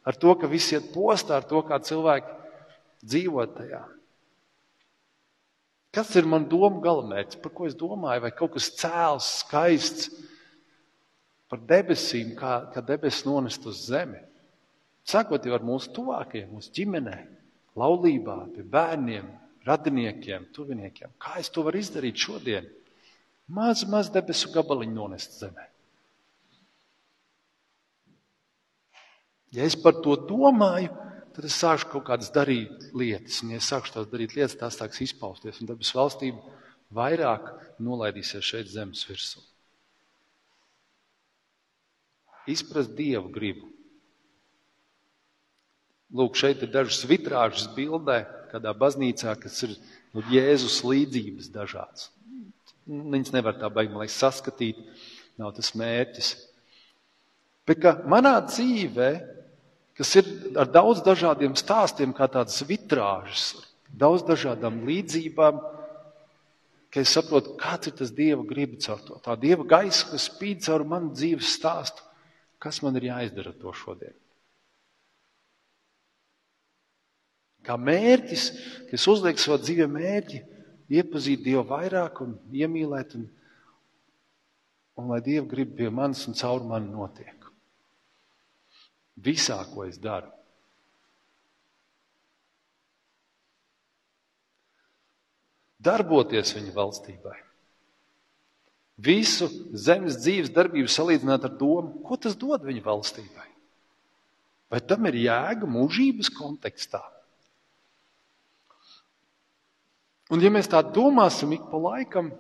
ar 0.06 0.18
to, 0.22 0.36
ka 0.38 0.50
visi 0.50 0.76
iet 0.76 0.92
postā, 0.94 1.40
ar 1.40 1.48
to, 1.50 1.64
kā 1.66 1.80
cilvēki 1.82 2.36
dzīvo 3.02 3.46
tajā. 3.56 3.82
Kas 5.94 6.10
ir 6.18 6.26
man 6.26 6.48
doma 6.50 6.80
galamērķis, 6.82 7.38
par 7.42 7.52
ko 7.54 7.68
es 7.68 7.76
domāju, 7.78 8.24
vai 8.24 8.32
kaut 8.34 8.56
kas 8.56 8.72
cēls, 8.80 9.28
skaists 9.44 10.08
par 11.50 11.60
debesīm, 11.70 12.32
kā, 12.38 12.56
kā 12.74 12.82
debesis 12.82 13.22
nonest 13.28 13.66
uz 13.70 13.84
zemi? 13.92 14.18
Sākot 15.06 15.44
jau 15.44 15.54
ar 15.54 15.62
mūsu 15.62 15.92
tuvākajiem, 15.94 16.50
mūsu 16.50 16.72
ģimenēm 16.74 17.30
laulībā, 17.78 18.38
pie 18.54 18.64
bērniem, 18.74 19.28
radiniekiem, 19.66 20.48
tuviniekiem. 20.54 21.14
Kā 21.20 21.38
es 21.42 21.50
to 21.52 21.64
varu 21.66 21.80
izdarīt 21.80 22.18
šodien? 22.20 22.66
Maz, 23.54 23.84
maz 23.88 24.10
debesu 24.12 24.50
gabaliņu 24.54 24.96
nonest 24.96 25.38
zemē. 25.42 25.68
Ja 29.54 29.66
es 29.68 29.76
par 29.78 30.00
to 30.02 30.16
domāju, 30.26 30.90
tad 31.34 31.48
es 31.48 31.56
sāku 31.58 31.96
kaut 31.96 32.06
kādas 32.08 32.30
darīt 32.34 32.90
lietas. 32.94 33.40
Un, 33.42 33.54
ja 33.54 33.60
es 33.62 33.70
sāku 33.70 33.90
tās 33.92 34.06
darīt 34.10 34.36
lietas, 34.36 34.58
tās 34.60 34.78
sāks 34.78 35.02
izpausties. 35.04 35.60
Un 35.60 35.70
debesu 35.70 35.98
valstība 35.98 36.54
vairāk 36.94 37.50
nolaidīsies 37.82 38.46
šeit 38.46 38.70
zemes 38.70 39.02
virsū. 39.08 39.42
Izprast 42.50 42.92
dievu 42.94 43.32
gribu. 43.32 43.70
Lūk, 46.14 46.36
šeit 46.38 46.62
ir 46.62 46.70
dažas 46.70 47.02
vitrāžas 47.10 47.66
bildē, 47.74 48.20
kādā 48.52 48.70
baznīcā, 48.78 49.32
kas 49.40 49.62
ir 49.66 49.72
nu, 50.14 50.22
Jēzus 50.30 50.82
līdzības 50.86 51.48
dažādas. 51.50 52.10
Viņas 52.86 53.32
nevar 53.34 53.56
tā 53.58 53.70
baigi, 53.72 53.90
man 53.90 54.04
liekas, 54.04 54.20
saskatīt, 54.20 54.78
nav 55.40 55.54
tas 55.56 55.72
mērķis. 55.74 56.34
Bet 57.66 57.86
manā 58.06 58.36
dzīvē, 58.44 59.08
kas 59.98 60.10
ir 60.20 60.28
ar 60.58 60.70
daudz 60.70 61.02
dažādiem 61.06 61.54
stāstiem, 61.58 62.14
kā 62.16 62.26
tādas 62.30 62.60
vitrāžas, 62.66 63.54
daudz 63.88 64.24
dažādām 64.26 64.82
līdzībām, 64.88 65.60
ka 66.94 67.02
es 67.02 67.14
saprotu, 67.14 67.56
kāds 67.58 67.90
ir 67.90 67.96
tas 67.98 68.12
Dieva 68.14 68.44
griba 68.46 68.78
caur 68.82 69.00
to. 69.02 69.18
Tā 69.22 69.34
Dieva 69.40 69.66
gaisa, 69.66 70.10
kas 70.12 70.28
spīd 70.30 70.62
caur 70.66 70.84
manu 70.86 71.10
dzīves 71.14 71.54
stāstu, 71.58 72.04
kas 72.62 72.78
man 72.84 72.98
ir 72.98 73.10
jāizdara 73.10 73.54
to 73.58 73.72
šodien. 73.74 74.14
Kā 77.64 77.78
mērķis, 77.80 78.44
kas 78.90 79.06
uzliek 79.08 79.40
savu 79.40 79.58
dzīvi 79.62 79.86
mērķi, 79.88 80.42
iepazīt 80.92 81.44
Dievu 81.46 81.64
vairāk 81.70 82.20
un 82.24 82.36
iemīlēt. 82.52 83.16
Un, 83.18 83.28
un 85.00 85.08
lai 85.14 85.22
Dieva 85.24 85.46
grib 85.48 85.72
pie 85.78 85.88
manis 85.90 86.26
un 86.28 86.36
caur 86.38 86.66
mani 86.68 86.92
notiek. 86.92 87.43
Visā, 89.20 89.60
ko 89.70 89.86
es 89.86 90.00
daru. 90.02 90.30
Darboties 95.84 96.54
viņa 96.56 96.72
valstībai. 96.74 97.36
Visu 99.04 99.48
zemes 99.74 100.20
dzīves 100.22 100.52
darbību 100.54 100.90
salīdzināt 100.90 101.48
ar 101.48 101.56
domu, 101.58 101.98
ko 102.06 102.16
tas 102.16 102.36
dod 102.38 102.62
viņa 102.64 102.82
valstībai. 102.84 103.48
Vai 104.70 104.80
tam 104.80 105.06
ir 105.10 105.18
jēga 105.26 105.68
mūžības 105.70 106.30
kontekstā? 106.34 107.02
Un, 110.32 110.40
ja 110.40 110.48
mēs 110.50 110.70
tā 110.70 110.80
domāsim 110.94 111.52
ik 111.52 111.66
pa 111.68 111.78
laikam, 111.78 112.30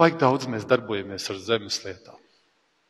baigi 0.00 0.18
daudz 0.18 0.48
mēs 0.50 0.66
darbojamies 0.68 1.28
ar 1.30 1.38
zemes 1.44 1.78
lietām. 1.84 2.18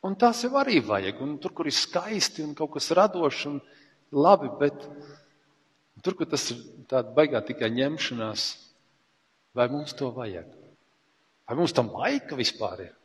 Un 0.07 0.15
tās 0.17 0.41
jau 0.41 0.55
arī 0.57 0.79
vajag. 0.81 1.19
Un 1.21 1.35
tur, 1.41 1.53
kur 1.53 1.69
ir 1.69 1.75
skaisti 1.77 2.41
un 2.45 2.55
kaut 2.57 2.73
kas 2.75 2.89
radošs 2.97 3.43
un 3.51 3.59
labi, 4.11 4.49
bet 4.61 4.87
tur, 6.01 6.15
kur 6.17 6.29
tas 6.29 6.47
ir 6.53 6.63
tāds 6.89 7.13
baigā 7.17 7.43
tikai 7.45 7.69
ņemšanās, 7.75 8.47
vai 9.53 9.67
mums 9.69 9.93
to 9.97 10.09
vajag? 10.15 10.49
Vai 11.45 11.59
mums 11.59 11.75
tam 11.77 11.93
laika 11.93 12.39
vispār 12.39 12.87
ir? 12.87 12.95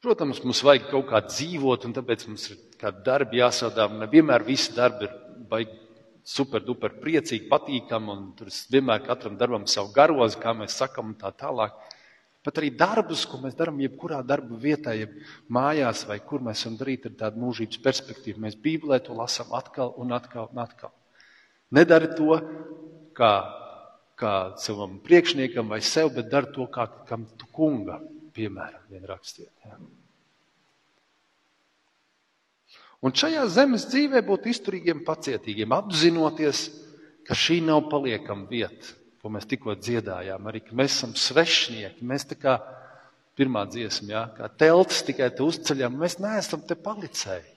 Protams, 0.00 0.38
mums 0.44 0.62
vajag 0.64 0.86
kaut 0.88 1.10
kā 1.10 1.18
dzīvot, 1.26 1.84
un 1.84 1.92
tāpēc 1.96 2.22
mums 2.28 2.46
ir 2.48 2.60
kādi 2.80 3.02
darbi 3.04 3.40
jāsadā. 3.40 3.84
Nevienmēr 4.00 4.44
visi 4.46 4.72
darbi 4.72 5.04
ir 5.08 5.16
baigi 5.48 5.76
super, 6.26 6.62
duper 6.64 6.96
priecīgi, 7.00 7.48
patīkami, 7.50 8.12
un 8.12 8.28
tur 8.38 8.50
vienmēr 8.72 9.02
katram 9.06 9.38
darbam 9.40 9.66
savu 9.70 9.92
garozi, 9.94 10.38
kā 10.40 10.54
mēs 10.56 10.76
sakam, 10.80 11.12
un 11.12 11.18
tā 11.20 11.32
tālāk. 11.36 11.76
Pat 12.40 12.56
arī 12.56 12.70
darbus, 12.72 13.26
ko 13.28 13.36
mēs 13.42 13.56
darām, 13.56 13.82
jebkurā 13.84 14.22
darba 14.24 14.56
vietā, 14.56 14.94
jeb 14.96 15.12
mājās, 15.52 16.06
vai 16.08 16.16
kur 16.24 16.40
mēs 16.44 16.64
varam 16.64 16.78
darīt, 16.80 17.04
ir 17.04 17.18
tāda 17.20 17.40
mūžības 17.40 17.82
perspektīva. 17.84 18.40
Mēs 18.46 18.56
Bībelē 18.56 19.02
to 19.04 19.16
lasām 19.18 19.52
atkal 19.56 19.92
un 20.00 20.16
atkal 20.16 20.48
un 20.48 20.62
atkal. 20.64 20.94
Nedari 21.76 22.08
to 22.16 22.38
kā, 23.16 23.32
kā 24.16 24.34
savam 24.58 24.96
priekšniekam 25.04 25.68
vai 25.68 25.82
sev, 25.84 26.14
bet 26.16 26.32
dari 26.32 26.48
to 26.56 26.64
kā 26.72 26.88
kam 27.08 27.28
tu 27.36 27.50
kunga, 27.52 28.00
piemēram, 28.32 28.88
vien 28.88 29.04
rakstiet. 29.04 29.52
Ja. 29.66 29.76
Un 33.00 33.14
šajā 33.16 33.46
zemes 33.48 33.86
dzīvē 33.88 34.20
būt 34.26 34.50
izturīgiem, 34.52 35.04
pacietīgiem, 35.06 35.72
apzinoties, 35.72 36.66
ka 37.24 37.36
šī 37.36 37.62
nav 37.64 37.86
paliekama 37.92 38.48
vieta 38.50 39.00
ko 39.20 39.30
mēs 39.32 39.46
tikko 39.48 39.76
dziedājām, 39.76 40.46
arī 40.48 40.62
mēs 40.72 40.96
esam 40.96 41.12
svešnieki. 41.18 42.06
Mēs 42.08 42.26
tā 42.30 42.38
kā 42.40 42.56
pirmā 43.36 43.66
dziesma, 43.68 44.12
jā, 44.14 44.22
kā 44.36 44.48
telts 44.62 45.02
tikai 45.06 45.30
te 45.36 45.44
uzceļam, 45.44 45.98
mēs 46.00 46.18
neesam 46.22 46.64
te 46.66 46.76
palicēji. 46.76 47.56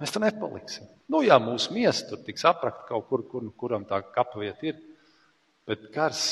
Mēs 0.00 0.14
te 0.14 0.22
nepaliksim. 0.22 0.88
Nu, 1.12 1.20
jā, 1.24 1.36
mūsu 1.42 1.74
miesa 1.76 2.06
tur 2.08 2.22
tiks 2.24 2.46
aprakt 2.48 2.86
kaut 2.88 3.10
kur, 3.10 3.26
kur 3.28 3.50
kuram 3.60 3.84
tā 3.88 4.00
kapavieta 4.14 4.70
ir, 4.70 4.78
bet 5.68 5.90
kars 5.92 6.24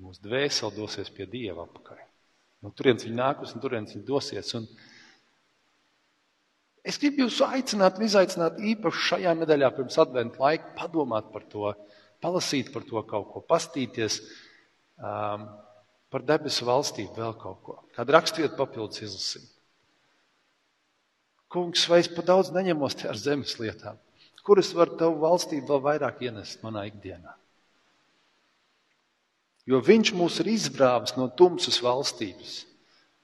mūsu 0.00 0.22
dvēseli 0.28 0.78
dosies 0.78 1.10
pie 1.10 1.26
Dieva 1.26 1.66
apakaļ. 1.66 1.98
No 2.62 2.70
turienes 2.76 3.08
viņi 3.08 3.18
nākus 3.18 3.56
un 3.56 3.64
turienes 3.64 3.96
viņi 3.96 4.06
dosies. 4.06 4.54
Un 4.54 4.68
es 6.84 6.98
gribu 7.00 7.24
jūs 7.24 7.40
aicināt 7.44 7.98
un 7.98 8.06
izaicināt 8.06 8.60
īpaši 8.72 9.06
šajā 9.08 9.34
nedēļā 9.42 9.72
pirms 9.76 9.98
adventa 10.02 10.42
laika 10.42 10.74
padomāt 10.78 11.32
par 11.34 11.46
to, 11.52 11.72
palasīt 12.22 12.72
par 12.74 12.86
to 12.88 13.02
kaut 13.08 13.30
ko, 13.32 13.42
pastīties 13.48 14.20
um, 15.00 15.48
par 16.10 16.26
debesu 16.26 16.66
valstību, 16.68 17.14
vēl 17.16 17.34
kaut 17.40 17.60
ko. 17.66 17.78
Kādu 17.96 18.16
raksturvietu 18.16 18.58
papildus 18.58 19.04
izlasīt. 19.06 19.50
Kungs, 21.50 21.82
vai 21.90 21.98
es 22.04 22.08
pa 22.10 22.22
daudz 22.22 22.52
neņemos 22.54 22.94
te 23.00 23.08
ar 23.10 23.18
zemes 23.18 23.56
lietām? 23.58 23.98
Kur 24.46 24.60
es 24.62 24.70
varu 24.74 24.96
tavu 24.98 25.18
valstību 25.24 25.66
vēl 25.68 25.82
vairāk 25.84 26.22
ienest 26.24 26.62
manā 26.64 26.86
ikdienā? 26.88 27.34
Jo 29.68 29.80
viņš 29.84 30.12
mūs 30.16 30.38
ir 30.42 30.50
izbrāvis 30.54 31.16
no 31.18 31.28
tumsas 31.36 31.78
valstības. 31.84 32.62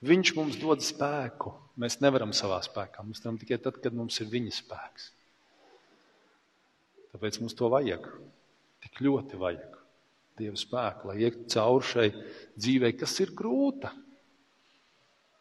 Viņš 0.06 0.34
mums 0.36 0.58
dod 0.60 0.84
spēku. 0.84 1.54
Mēs 1.76 1.98
nevaram 2.00 2.32
savā 2.36 2.58
spēkā. 2.64 3.04
Mēs 3.04 3.20
varam 3.24 3.36
tikai 3.40 3.58
tad, 3.60 3.78
kad 3.84 3.96
mums 3.96 4.16
ir 4.22 4.30
viņa 4.32 4.54
spēks. 4.56 5.10
Tāpēc 7.12 7.40
mums 7.42 7.56
to 7.56 7.68
vajag. 7.72 8.08
Tik 8.84 9.02
ļoti 9.04 9.40
vajag 9.40 9.76
Dieva 10.36 10.58
spēku, 10.60 11.08
lai 11.08 11.22
iet 11.24 11.38
cauri 11.48 11.86
šai 11.88 12.10
dzīvei, 12.12 12.92
kas 13.00 13.14
ir 13.24 13.30
grūta. 13.36 13.88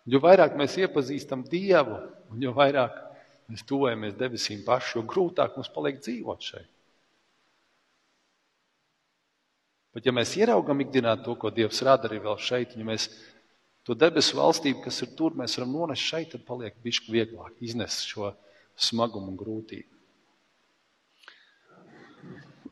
Jo 0.08 0.22
vairāk 0.24 0.56
mēs 0.56 0.78
iepazīstam 0.80 1.44
Dievu, 1.52 1.98
un 2.32 2.46
jo 2.46 2.54
vairāk 2.56 2.96
mēs 3.52 3.66
tuvojamies 3.68 4.16
debesīm 4.16 4.64
paši, 4.64 4.96
jo 4.96 5.04
grūtāk 5.10 5.58
mums 5.58 5.72
paliek 5.74 6.00
dzīvot 6.00 6.48
šeit. 6.48 6.72
Bet 9.96 10.08
ja 10.08 10.12
mēs 10.16 10.34
ieraugam 10.36 10.80
ikdienā 10.84 11.16
to, 11.24 11.38
ko 11.40 11.52
Dievs 11.56 11.80
rada 11.88 12.10
arī 12.10 12.20
šeit, 12.40 12.76
ja 12.76 12.88
mēs 12.88 13.10
to 13.86 13.96
debesu 13.98 14.38
valstību, 14.40 14.82
kas 14.86 15.02
ir 15.06 15.12
tur, 15.18 15.36
mēs 15.38 15.58
varam 15.60 15.76
nonest 15.78 16.04
šeit, 16.04 16.32
tad 16.34 16.46
paliek 16.48 16.76
bišķi 16.84 17.14
vieglāk 17.14 17.54
iznest 17.66 18.08
šo 18.10 18.32
smagumu 18.76 19.34
un 19.34 19.40
grūtību. 19.40 19.92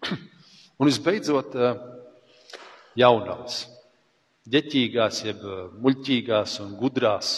Un 0.81 0.89
visbeidzot, 0.89 1.53
eh, 1.53 1.77
jaunās, 2.99 3.59
ģeķīgās, 4.49 5.19
jeb 5.29 5.43
eh, 5.45 5.59
muļķīgās 5.85 6.57
un 6.65 6.73
gudrās. 6.79 7.35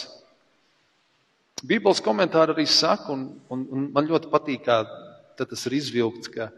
Bībeles 1.62 2.00
komentāri 2.02 2.56
arī 2.56 2.64
saka, 2.66 3.12
un, 3.12 3.28
un, 3.52 3.66
un 3.70 3.84
man 3.94 4.08
ļoti 4.08 4.32
patīk, 4.32 4.64
kā 4.66 4.80
tas 5.36 5.66
ir 5.68 5.76
izvilkts, 5.76 6.32
ka 6.32 6.48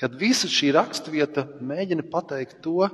kad 0.00 0.16
visa 0.20 0.48
šī 0.50 0.72
raksturvieta 0.76 1.46
mēģina 1.64 2.04
pateikt 2.12 2.60
to, 2.64 2.86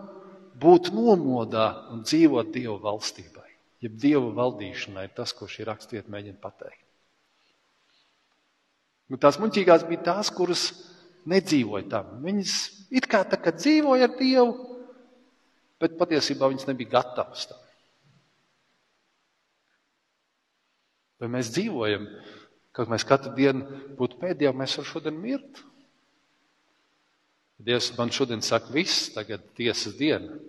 būt 0.62 0.92
nomodā 0.94 1.66
un 1.92 2.04
dzīvot 2.06 2.52
Dieva 2.54 2.78
valstībai, 2.82 3.41
jeb 3.82 3.98
Dieva 3.98 4.30
valdīšanai, 4.36 5.08
tas, 5.16 5.34
ko 5.34 5.48
šī 5.50 5.66
raksturvieta 5.68 6.12
mēģina 6.12 6.38
pateikt. 6.42 6.84
Nu, 9.10 9.18
tās 9.20 9.36
muļķīgās 9.42 9.84
bija 9.88 10.06
tās, 10.06 10.30
kuras 10.32 10.68
nedzīvoja 11.28 11.88
tam. 11.92 12.14
Viņas 12.24 12.54
it 12.94 13.08
kā 13.10 13.24
tā 13.28 13.38
kā 13.42 13.52
dzīvoja 13.54 14.08
ar 14.08 14.14
Dievu, 14.16 14.54
bet 15.82 15.98
patiesībā 15.98 16.48
viņas 16.48 16.68
nebija 16.70 16.94
gatavas 16.94 17.50
tam. 17.50 17.58
Vai 21.22 21.28
mēs 21.36 21.52
dzīvojam, 21.54 22.08
kad 22.74 22.88
mēs 22.90 23.04
katru 23.06 23.34
dienu 23.36 23.82
būtu 23.98 24.18
pēdējā, 24.22 24.50
mēs 24.58 24.78
varam 24.78 24.88
šodien 24.88 25.20
mirt? 25.22 25.60
Dievs 27.62 27.92
man 27.94 28.10
šodien 28.10 28.42
saka, 28.42 28.72
viss 28.74 29.12
tagad 29.14 29.44
tiesas 29.54 29.94
diena. 29.98 30.40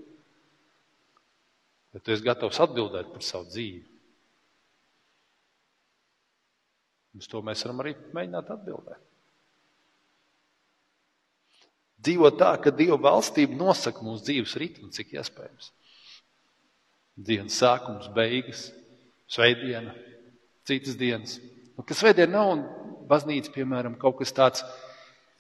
Bet 1.93 2.05
tu 2.05 2.13
esi 2.13 2.25
gatavs 2.25 2.59
atbildēt 2.63 3.11
par 3.13 3.25
savu 3.25 3.49
dzīvi. 3.51 3.83
Uz 7.19 7.29
to 7.29 7.43
mēs 7.45 7.61
varam 7.65 7.83
arī 7.83 7.93
mēģināt 8.15 8.49
atbildēt. 8.55 9.01
Dzīvot 12.03 12.39
tā, 12.39 12.49
ka 12.59 12.73
Dieva 12.75 12.97
valstība 12.99 13.55
nosaka 13.55 14.03
mūsu 14.03 14.25
dzīves 14.27 14.55
ritmu, 14.59 14.89
cik 14.91 15.13
iespējams. 15.15 15.69
Dienas 17.13 17.59
sākums, 17.61 18.09
beigas, 18.15 18.65
svētdiena, 19.29 19.93
citas 20.67 20.97
dienas. 20.99 21.37
Nu, 21.77 21.85
kas 21.85 22.01
svētdiena 22.01 22.33
nav 22.33 22.49
un 22.55 22.65
baznīca, 23.07 23.53
piemēram, 23.53 23.95
kaut 24.01 24.17
kas 24.19 24.33
tāds 24.35 24.65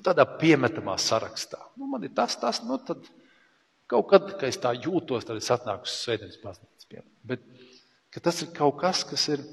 tādā 0.03 0.25
piemetamā 0.39 0.95
sarakstā. 1.01 1.59
Nu, 1.79 1.89
man 1.89 2.05
ir 2.05 2.13
tas, 2.15 2.37
tas, 2.39 2.61
nu 2.67 2.77
tad 2.85 3.01
kaut 3.93 4.09
kad, 4.09 4.31
kad 4.35 4.49
es 4.49 4.59
tā 4.61 4.73
jūtos, 4.75 5.27
tad 5.27 5.39
es 5.39 5.51
atnāku 5.53 5.87
uz 5.89 5.93
svētdienas 6.01 6.41
baznīcu. 6.41 6.89
Piemēram. 6.89 7.11
Bet 7.29 8.23
tas 8.25 8.41
ir 8.45 8.51
kaut 8.55 8.79
kas, 8.81 9.05
kas 9.07 9.27
ir 9.33 9.45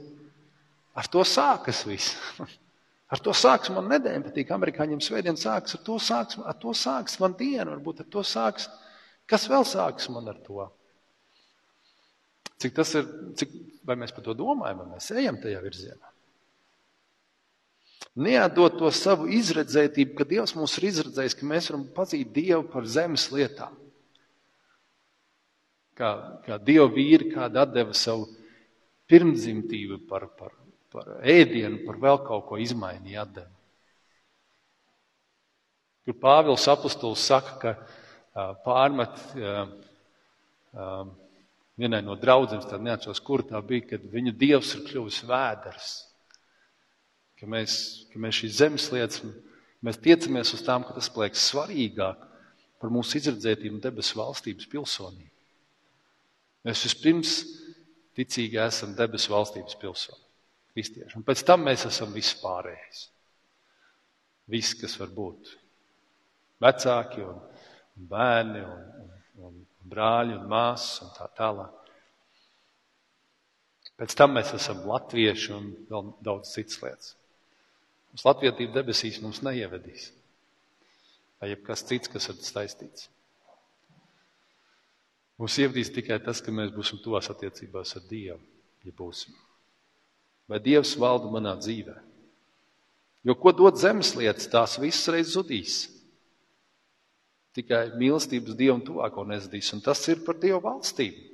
ar 0.98 1.08
to 1.12 1.24
sākas 1.26 1.84
viss. 1.88 2.16
Ar 3.10 3.18
to 3.18 3.32
sāks 3.34 3.72
man 3.74 3.88
nedēļa, 3.90 4.20
patīk 4.22 4.52
amerikāņiem 4.54 5.00
svētdien 5.02 5.34
sāks, 5.34 5.74
ar 5.74 5.80
to 5.82 5.96
sāks, 5.98 6.36
ar 6.46 6.54
to 6.62 6.70
sāks 6.78 7.16
man 7.18 7.32
diena, 7.34 7.72
varbūt 7.72 8.04
ar 8.04 8.06
to 8.06 8.22
sāks, 8.22 8.68
kas 9.26 9.48
vēl 9.50 9.66
sāks 9.66 10.06
man 10.14 10.30
ar 10.30 10.38
to. 10.44 10.68
Cik 12.62 12.76
tas 12.76 12.94
ir, 13.00 13.08
cik, 13.40 13.56
vai 13.82 13.96
mēs 13.98 14.14
par 14.14 14.28
to 14.28 14.36
domājam, 14.38 14.84
vai 14.84 14.92
mēs 14.92 15.10
ejam 15.10 15.40
tajā 15.42 15.58
virzienā? 15.64 16.12
Neatdot 18.22 18.78
to 18.78 18.92
savu 18.94 19.26
izredzētību, 19.34 20.14
ka 20.14 20.28
Dievs 20.30 20.54
mums 20.54 20.78
ir 20.78 20.86
izredzējis, 20.92 21.34
ka 21.40 21.50
mēs 21.50 21.72
varam 21.72 21.88
pazīt 21.98 22.30
Dievu 22.36 22.62
par 22.70 22.86
zemes 22.86 23.26
lietām. 23.34 23.74
Kā, 26.00 26.14
kā 26.46 26.56
Dieva 26.64 26.88
vīri, 26.94 27.28
kāda 27.34 27.66
atdeva 27.66 27.92
savu 27.96 28.24
pirmdzimtību 29.10 30.00
par, 30.08 30.30
par 30.38 30.54
par 30.90 31.06
ēdienu, 31.22 31.84
par 31.86 31.98
vēl 32.02 32.20
kaut 32.26 32.46
ko 32.48 32.58
izmainīja 32.60 33.24
atdevu. 33.24 33.56
kur 36.04 36.16
Pāvils 36.18 36.66
apustulis 36.72 37.22
saka, 37.22 37.74
ka 38.34 38.46
pārmet 38.64 39.20
vienai 41.80 42.00
no 42.02 42.16
draudzenes, 42.18 42.66
tad 42.66 42.82
neatceros, 42.82 43.22
kur 43.22 43.44
tā 43.46 43.60
bija, 43.62 43.92
kad 43.94 44.08
viņu 44.10 44.34
dievs 44.38 44.74
ir 44.74 44.86
kļuvis 44.88 45.22
vēders. 45.28 45.92
Ka 47.38 47.48
mēs, 47.48 47.76
ka 48.10 48.20
mēs 48.20 48.40
šīs 48.42 48.58
zemes 48.58 48.88
lietas, 48.92 49.22
mēs 49.86 50.00
tiecamies 50.02 50.50
uz 50.56 50.64
tām, 50.66 50.84
ka 50.84 50.96
tas 50.96 51.08
paliek 51.12 51.38
svarīgāk 51.38 52.26
par 52.80 52.92
mūsu 52.92 53.20
izredzētību 53.20 53.78
un 53.78 53.84
debesu 53.84 54.18
valstības 54.18 54.68
pilsonību. 54.72 55.39
Mēs 56.66 56.82
vispirms 56.84 57.36
ticīgi 58.16 58.58
esam 58.60 58.92
debesu 58.98 59.32
valstības 59.32 59.78
pilsoņi, 59.80 60.22
kristieši, 60.74 61.16
un 61.16 61.24
pēc 61.26 61.44
tam 61.48 61.64
mēs 61.68 61.86
esam 61.88 62.12
vispārējais. 62.12 63.06
Viss, 64.50 64.74
kas 64.76 64.96
var 65.00 65.12
būt. 65.14 65.52
Vecāki 66.60 67.22
un, 67.24 67.38
bērni 68.10 68.64
un, 68.66 68.80
un, 69.06 69.12
un 69.46 69.60
brāļi 69.92 70.36
un 70.36 70.48
māsas 70.50 71.04
un 71.06 71.14
tā 71.16 71.28
tālāk. 71.38 71.76
Pēc 74.00 74.16
tam 74.16 74.34
mēs 74.36 74.52
esam 74.56 74.82
latvieši 74.88 75.52
un 75.52 75.70
vēl 75.88 76.12
daudz 76.24 76.52
citas 76.56 76.80
lietas. 76.82 77.14
Mums 78.10 78.26
latvietība 78.26 78.80
debesīs 78.80 79.20
mums 79.22 79.42
neievedīs. 79.46 80.08
Vai 81.40 81.52
jebkas 81.52 81.84
cits, 81.88 82.10
kas 82.10 82.28
ir 82.32 82.40
saistīts. 82.44 83.08
Mums 85.40 85.56
ievedīs 85.56 85.88
tikai 85.94 86.18
tas, 86.20 86.42
ka 86.44 86.52
mēs 86.52 86.72
būsim 86.74 87.00
tuvās 87.00 87.30
attiecībās 87.32 87.94
ar 87.96 88.04
Dievu, 88.10 88.40
ja 88.84 88.92
būsim. 88.92 89.32
Vai 90.50 90.58
Dievs 90.60 90.92
valda 91.00 91.30
manā 91.32 91.54
dzīvē? 91.56 91.94
Jo 93.24 93.36
ko 93.40 93.52
dod 93.56 93.78
zemes 93.80 94.12
lietas, 94.16 94.48
tās 94.52 94.76
visas 94.80 95.08
reiz 95.12 95.32
zudīs. 95.32 95.78
Tikai 97.56 97.86
mīlestības 97.96 98.56
Dievam 98.58 98.82
tuvāko 98.84 99.24
nezudīs, 99.28 99.72
un 99.72 99.80
tas 99.84 100.02
ir 100.12 100.20
par 100.26 100.36
Dievu 100.40 100.60
valstību. 100.64 101.26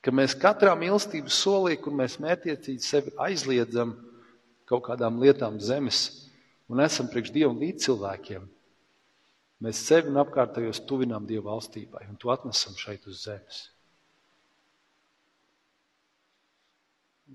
Ka 0.00 0.14
mēs 0.14 0.38
katrā 0.38 0.72
mīlestības 0.78 1.42
solī, 1.42 1.74
kur 1.76 1.92
mēs 1.92 2.16
mētiecīgi 2.22 2.86
sevi 2.86 3.12
aizliedzam 3.20 3.92
kaut 4.70 4.86
kādām 4.86 5.18
lietām 5.20 5.58
zemes 5.60 6.06
un 6.70 6.80
esam 6.80 7.10
priekš 7.10 7.34
Dievu 7.34 7.58
līdz 7.58 7.84
cilvēkiem, 7.88 8.46
mēs 9.64 9.82
sevi 9.86 10.10
un 10.10 10.20
apkārtējos 10.22 10.82
tuvinām 10.88 11.26
Dieva 11.28 11.52
valstībai 11.52 12.06
un 12.08 12.18
to 12.20 12.32
atnesam 12.32 12.76
šeit 12.78 13.06
uz 13.10 13.24
zemes. 13.26 13.62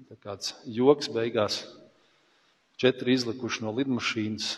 Tā 0.09 0.17
kāds 0.19 0.55
joks 0.67 1.07
beigās 1.13 1.61
četri 2.81 3.15
izlikuši 3.15 3.63
no 3.63 3.71
lidmašīnas, 3.77 4.49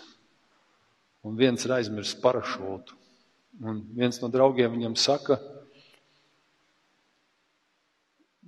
un 1.27 1.37
viens 1.37 1.65
ir 1.67 1.75
aizmirsis 1.77 2.17
parašūtu. 2.23 2.95
Un 3.67 3.81
viens 3.97 4.17
no 4.21 4.29
draugiem 4.29 4.73
viņam 4.73 4.95
saka, 5.01 5.39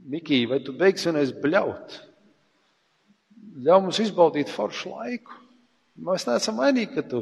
Mikī, 0.09 0.45
vai 0.49 0.57
tu 0.65 0.73
beigsi 0.73 1.09
vienreiz 1.09 1.31
bļaut? 1.37 1.97
Ļauj 3.65 3.81
mums 3.83 3.99
izbaudīt 4.01 4.49
foršu 4.49 4.93
laiku. 4.95 5.35
Mēs 6.07 6.25
neesam 6.25 6.57
vainīgi, 6.61 6.93
ka 6.95 7.03
tu 7.05 7.19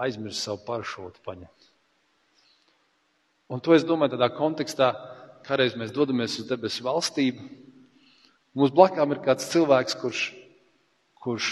aizmirsti 0.00 0.40
savu 0.46 0.62
parašūtu 0.66 1.22
paņemt. 1.24 1.68
Un 3.52 3.60
to 3.60 3.74
es 3.76 3.84
domāju 3.86 4.16
tādā 4.16 4.30
kontekstā, 4.34 4.94
kādreiz 5.44 5.76
mēs 5.78 5.92
dodamies 5.94 6.38
uz 6.40 6.48
debesu 6.48 6.86
valstību. 6.86 7.44
Mums 8.54 8.72
blakām 8.74 9.12
ir 9.12 9.20
kāds 9.22 9.50
cilvēks, 9.52 9.98
kurš 10.00 10.24
kurš 11.24 11.50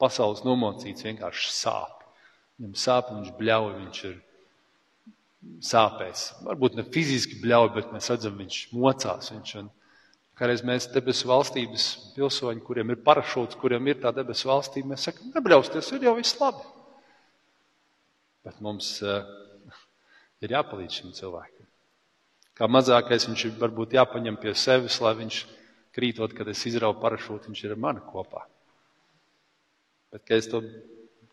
pasaules 0.00 0.42
nomocīts 0.46 1.04
vienkārši 1.04 1.52
sāp. 1.52 2.00
Viņam 2.58 2.76
sāp, 2.78 3.12
viņš 3.12 3.32
bļauj, 3.38 3.72
viņš 3.78 4.00
ir 4.08 4.16
sāpēs. 5.66 6.24
Varbūt 6.46 6.78
ne 6.78 6.86
fiziski 6.94 7.40
bļauj, 7.42 7.70
bet 7.76 7.94
mēs 7.94 8.10
redzam, 8.12 8.38
viņš 8.40 8.58
mocās. 8.74 9.30
Viņš, 9.34 9.54
un, 9.60 9.70
kādreiz 10.38 10.64
mēs 10.66 10.88
debesu 10.94 11.28
valstības 11.30 11.88
pilsoņi, 12.16 12.64
kuriem 12.66 12.94
ir 12.94 13.02
parašūts, 13.04 13.58
kuriem 13.60 13.92
ir 13.92 14.00
tā 14.02 14.14
debesu 14.16 14.50
valstība, 14.50 14.94
mēs 14.94 15.08
sakam, 15.08 15.32
nebļausties, 15.36 15.92
ir 15.96 16.08
jau 16.08 16.16
viss 16.18 16.38
labi. 16.40 16.64
Bet 18.46 18.62
mums 18.64 18.94
uh, 19.06 19.22
ir 20.44 20.56
jāpalīdz 20.56 21.00
šim 21.00 21.12
cilvēkam. 21.16 21.68
Kā 22.58 22.68
mazākais 22.68 23.26
viņš 23.28 23.44
ir 23.48 23.58
varbūt 23.60 23.94
jāpaņem 23.96 24.36
pie 24.42 24.52
sevis, 24.58 24.98
lai 25.00 25.14
viņš 25.18 25.42
krītot, 25.96 26.34
kad 26.36 26.48
es 26.52 26.64
izrauju 26.68 27.00
parašūtu, 27.00 27.50
viņš 27.50 27.62
ir 27.64 27.74
ar 27.74 27.80
mani 27.80 28.02
kopā. 28.08 28.44
Bet, 30.12 30.24
ka 30.28 30.36
es, 30.36 30.48
to, 30.52 30.60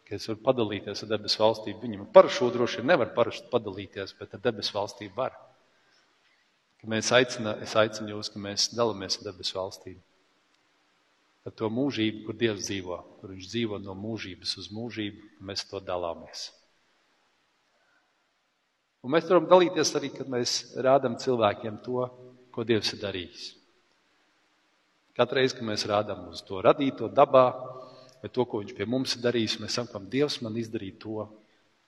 ka 0.08 0.16
es 0.16 0.28
varu 0.30 0.40
padalīties 0.46 1.04
ar 1.04 1.12
debesu 1.12 1.44
valstību, 1.44 1.82
viņam 1.84 2.10
par 2.16 2.30
šo 2.32 2.48
droši 2.56 2.80
vien 2.80 2.94
nevar 2.94 3.12
padalīties, 3.16 4.16
bet 4.20 4.36
ar 4.38 4.44
debesu 4.46 4.78
valstību 4.78 5.18
var. 5.18 5.36
Ka 6.80 6.88
mēs 6.88 7.12
aicina, 7.12 7.58
es 7.66 7.76
aicinu 7.76 8.16
jūs, 8.16 8.32
ka 8.32 8.40
mēs 8.40 8.70
dalāmies 8.72 9.20
ar 9.20 9.28
debesu 9.32 9.60
valstību. 9.60 10.00
Ar 11.48 11.56
to 11.56 11.68
mūžību, 11.72 12.24
kur 12.28 12.36
Dievs 12.40 12.68
dzīvo, 12.68 12.98
kur 13.20 13.34
Viņš 13.34 13.52
dzīvo 13.52 13.80
no 13.84 13.96
mūžības 13.98 14.56
uz 14.62 14.72
mūžību, 14.76 15.30
mēs 15.50 15.66
to 15.68 15.80
dalāmies. 15.84 16.50
Un 19.06 19.14
mēs 19.16 19.30
varam 19.30 19.48
dalīties 19.48 19.94
arī, 19.96 20.10
kad 20.12 20.28
mēs 20.32 20.58
rādām 20.84 21.16
cilvēkiem 21.20 21.80
to, 21.86 22.04
ko 22.52 22.66
Dievs 22.68 22.92
ir 22.96 23.02
darījis. 23.04 23.46
Katru 25.16 25.40
reizi, 25.40 25.56
kad 25.58 25.68
mēs 25.68 25.86
rādām 25.88 26.28
uz 26.32 26.42
to 26.48 26.60
radīto 26.64 27.08
dabā, 27.12 27.46
vai 28.20 28.32
to, 28.32 28.44
ko 28.44 28.62
viņš 28.62 28.76
pie 28.76 28.88
mums 28.88 29.16
ir 29.16 29.24
darījis, 29.24 29.60
mēs 29.64 29.78
sakām, 29.80 30.08
Dievs 30.12 30.40
man 30.44 30.58
izdarīja 30.60 31.00
to. 31.04 31.28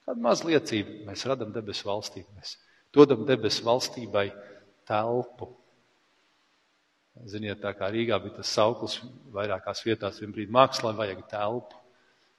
Kāda 0.06 0.24
maz 0.24 0.42
liecība 0.44 1.06
mēs 1.10 1.26
radām 1.28 1.52
debesu 1.54 1.86
valstību. 1.88 2.32
Mēs 2.36 2.56
dodam 2.94 3.26
debesu 3.28 3.64
valstībai 3.68 4.26
telpu. 4.88 5.52
Ziniet, 7.28 7.60
tā 7.60 7.74
kā 7.76 7.92
Rīgā 7.92 8.16
bija 8.24 8.38
tas 8.40 8.50
sauklis, 8.56 8.98
vairākās 9.36 9.84
vietās 9.84 10.18
vien 10.20 10.32
brīdi 10.32 10.52
mākslā 10.52 10.94
vajag 10.96 11.26
telpu. 11.30 11.76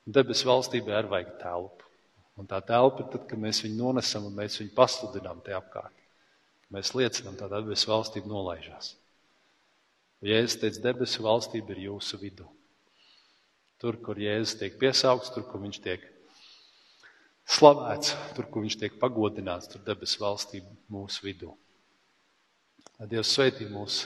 Debesu 0.09 0.49
valstībai 0.49 0.97
arī 0.97 1.13
vajag 1.13 1.33
telpu. 1.41 1.92
Un 2.39 2.49
tā 2.49 2.57
telpa 2.65 3.05
tad, 3.05 3.27
kad 3.29 3.39
mēs 3.39 3.61
viņu 3.63 3.77
nonesam 3.77 4.25
un 4.29 4.33
mēs 4.37 4.57
viņu 4.61 4.73
pasludinām 4.77 5.41
te 5.45 5.53
apkārt. 5.53 5.93
Mēs 6.73 6.95
liecinām, 6.97 7.35
tā 7.37 7.49
debesu 7.51 7.91
valstība 7.91 8.29
nolaižās. 8.31 8.95
Jēzus 10.23 10.57
teica, 10.61 10.81
debesu 10.87 11.25
valstība 11.25 11.75
ir 11.75 11.83
jūsu 11.89 12.17
vidū. 12.21 12.47
Tur, 13.83 13.99
kur 14.01 14.17
Jēzus 14.17 14.55
tiek 14.61 14.79
piesaukts, 14.81 15.33
tur, 15.35 15.45
kur 15.49 15.61
viņš 15.61 15.79
tiek 15.83 16.07
slavēts, 17.57 18.15
tur, 18.33 18.47
kur 18.49 18.63
viņš 18.65 18.79
tiek 18.81 18.97
pagodināts, 19.01 19.69
tur 19.69 19.83
debesu 19.85 20.23
valstība 20.23 20.71
mūsu 20.93 21.27
vidū. 21.27 21.51
Lai 22.97 23.09
Dievs 23.11 23.35
sveitī 23.35 23.67
mūs, 23.69 24.05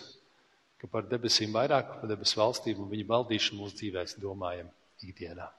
ka 0.82 0.90
par 0.90 1.08
debesīm 1.08 1.54
vairāk, 1.56 2.00
par 2.02 2.10
debesu 2.10 2.42
valstību 2.42 2.84
un 2.84 2.92
viņa 2.92 3.08
valdīšanu 3.13 3.62
mūsu 3.62 3.82
dzīvēs 3.84 4.18
domājam 4.24 4.74
ikdienā. 5.06 5.52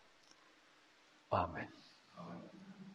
Āmen. 1.38 1.70
Amen. 2.18 2.47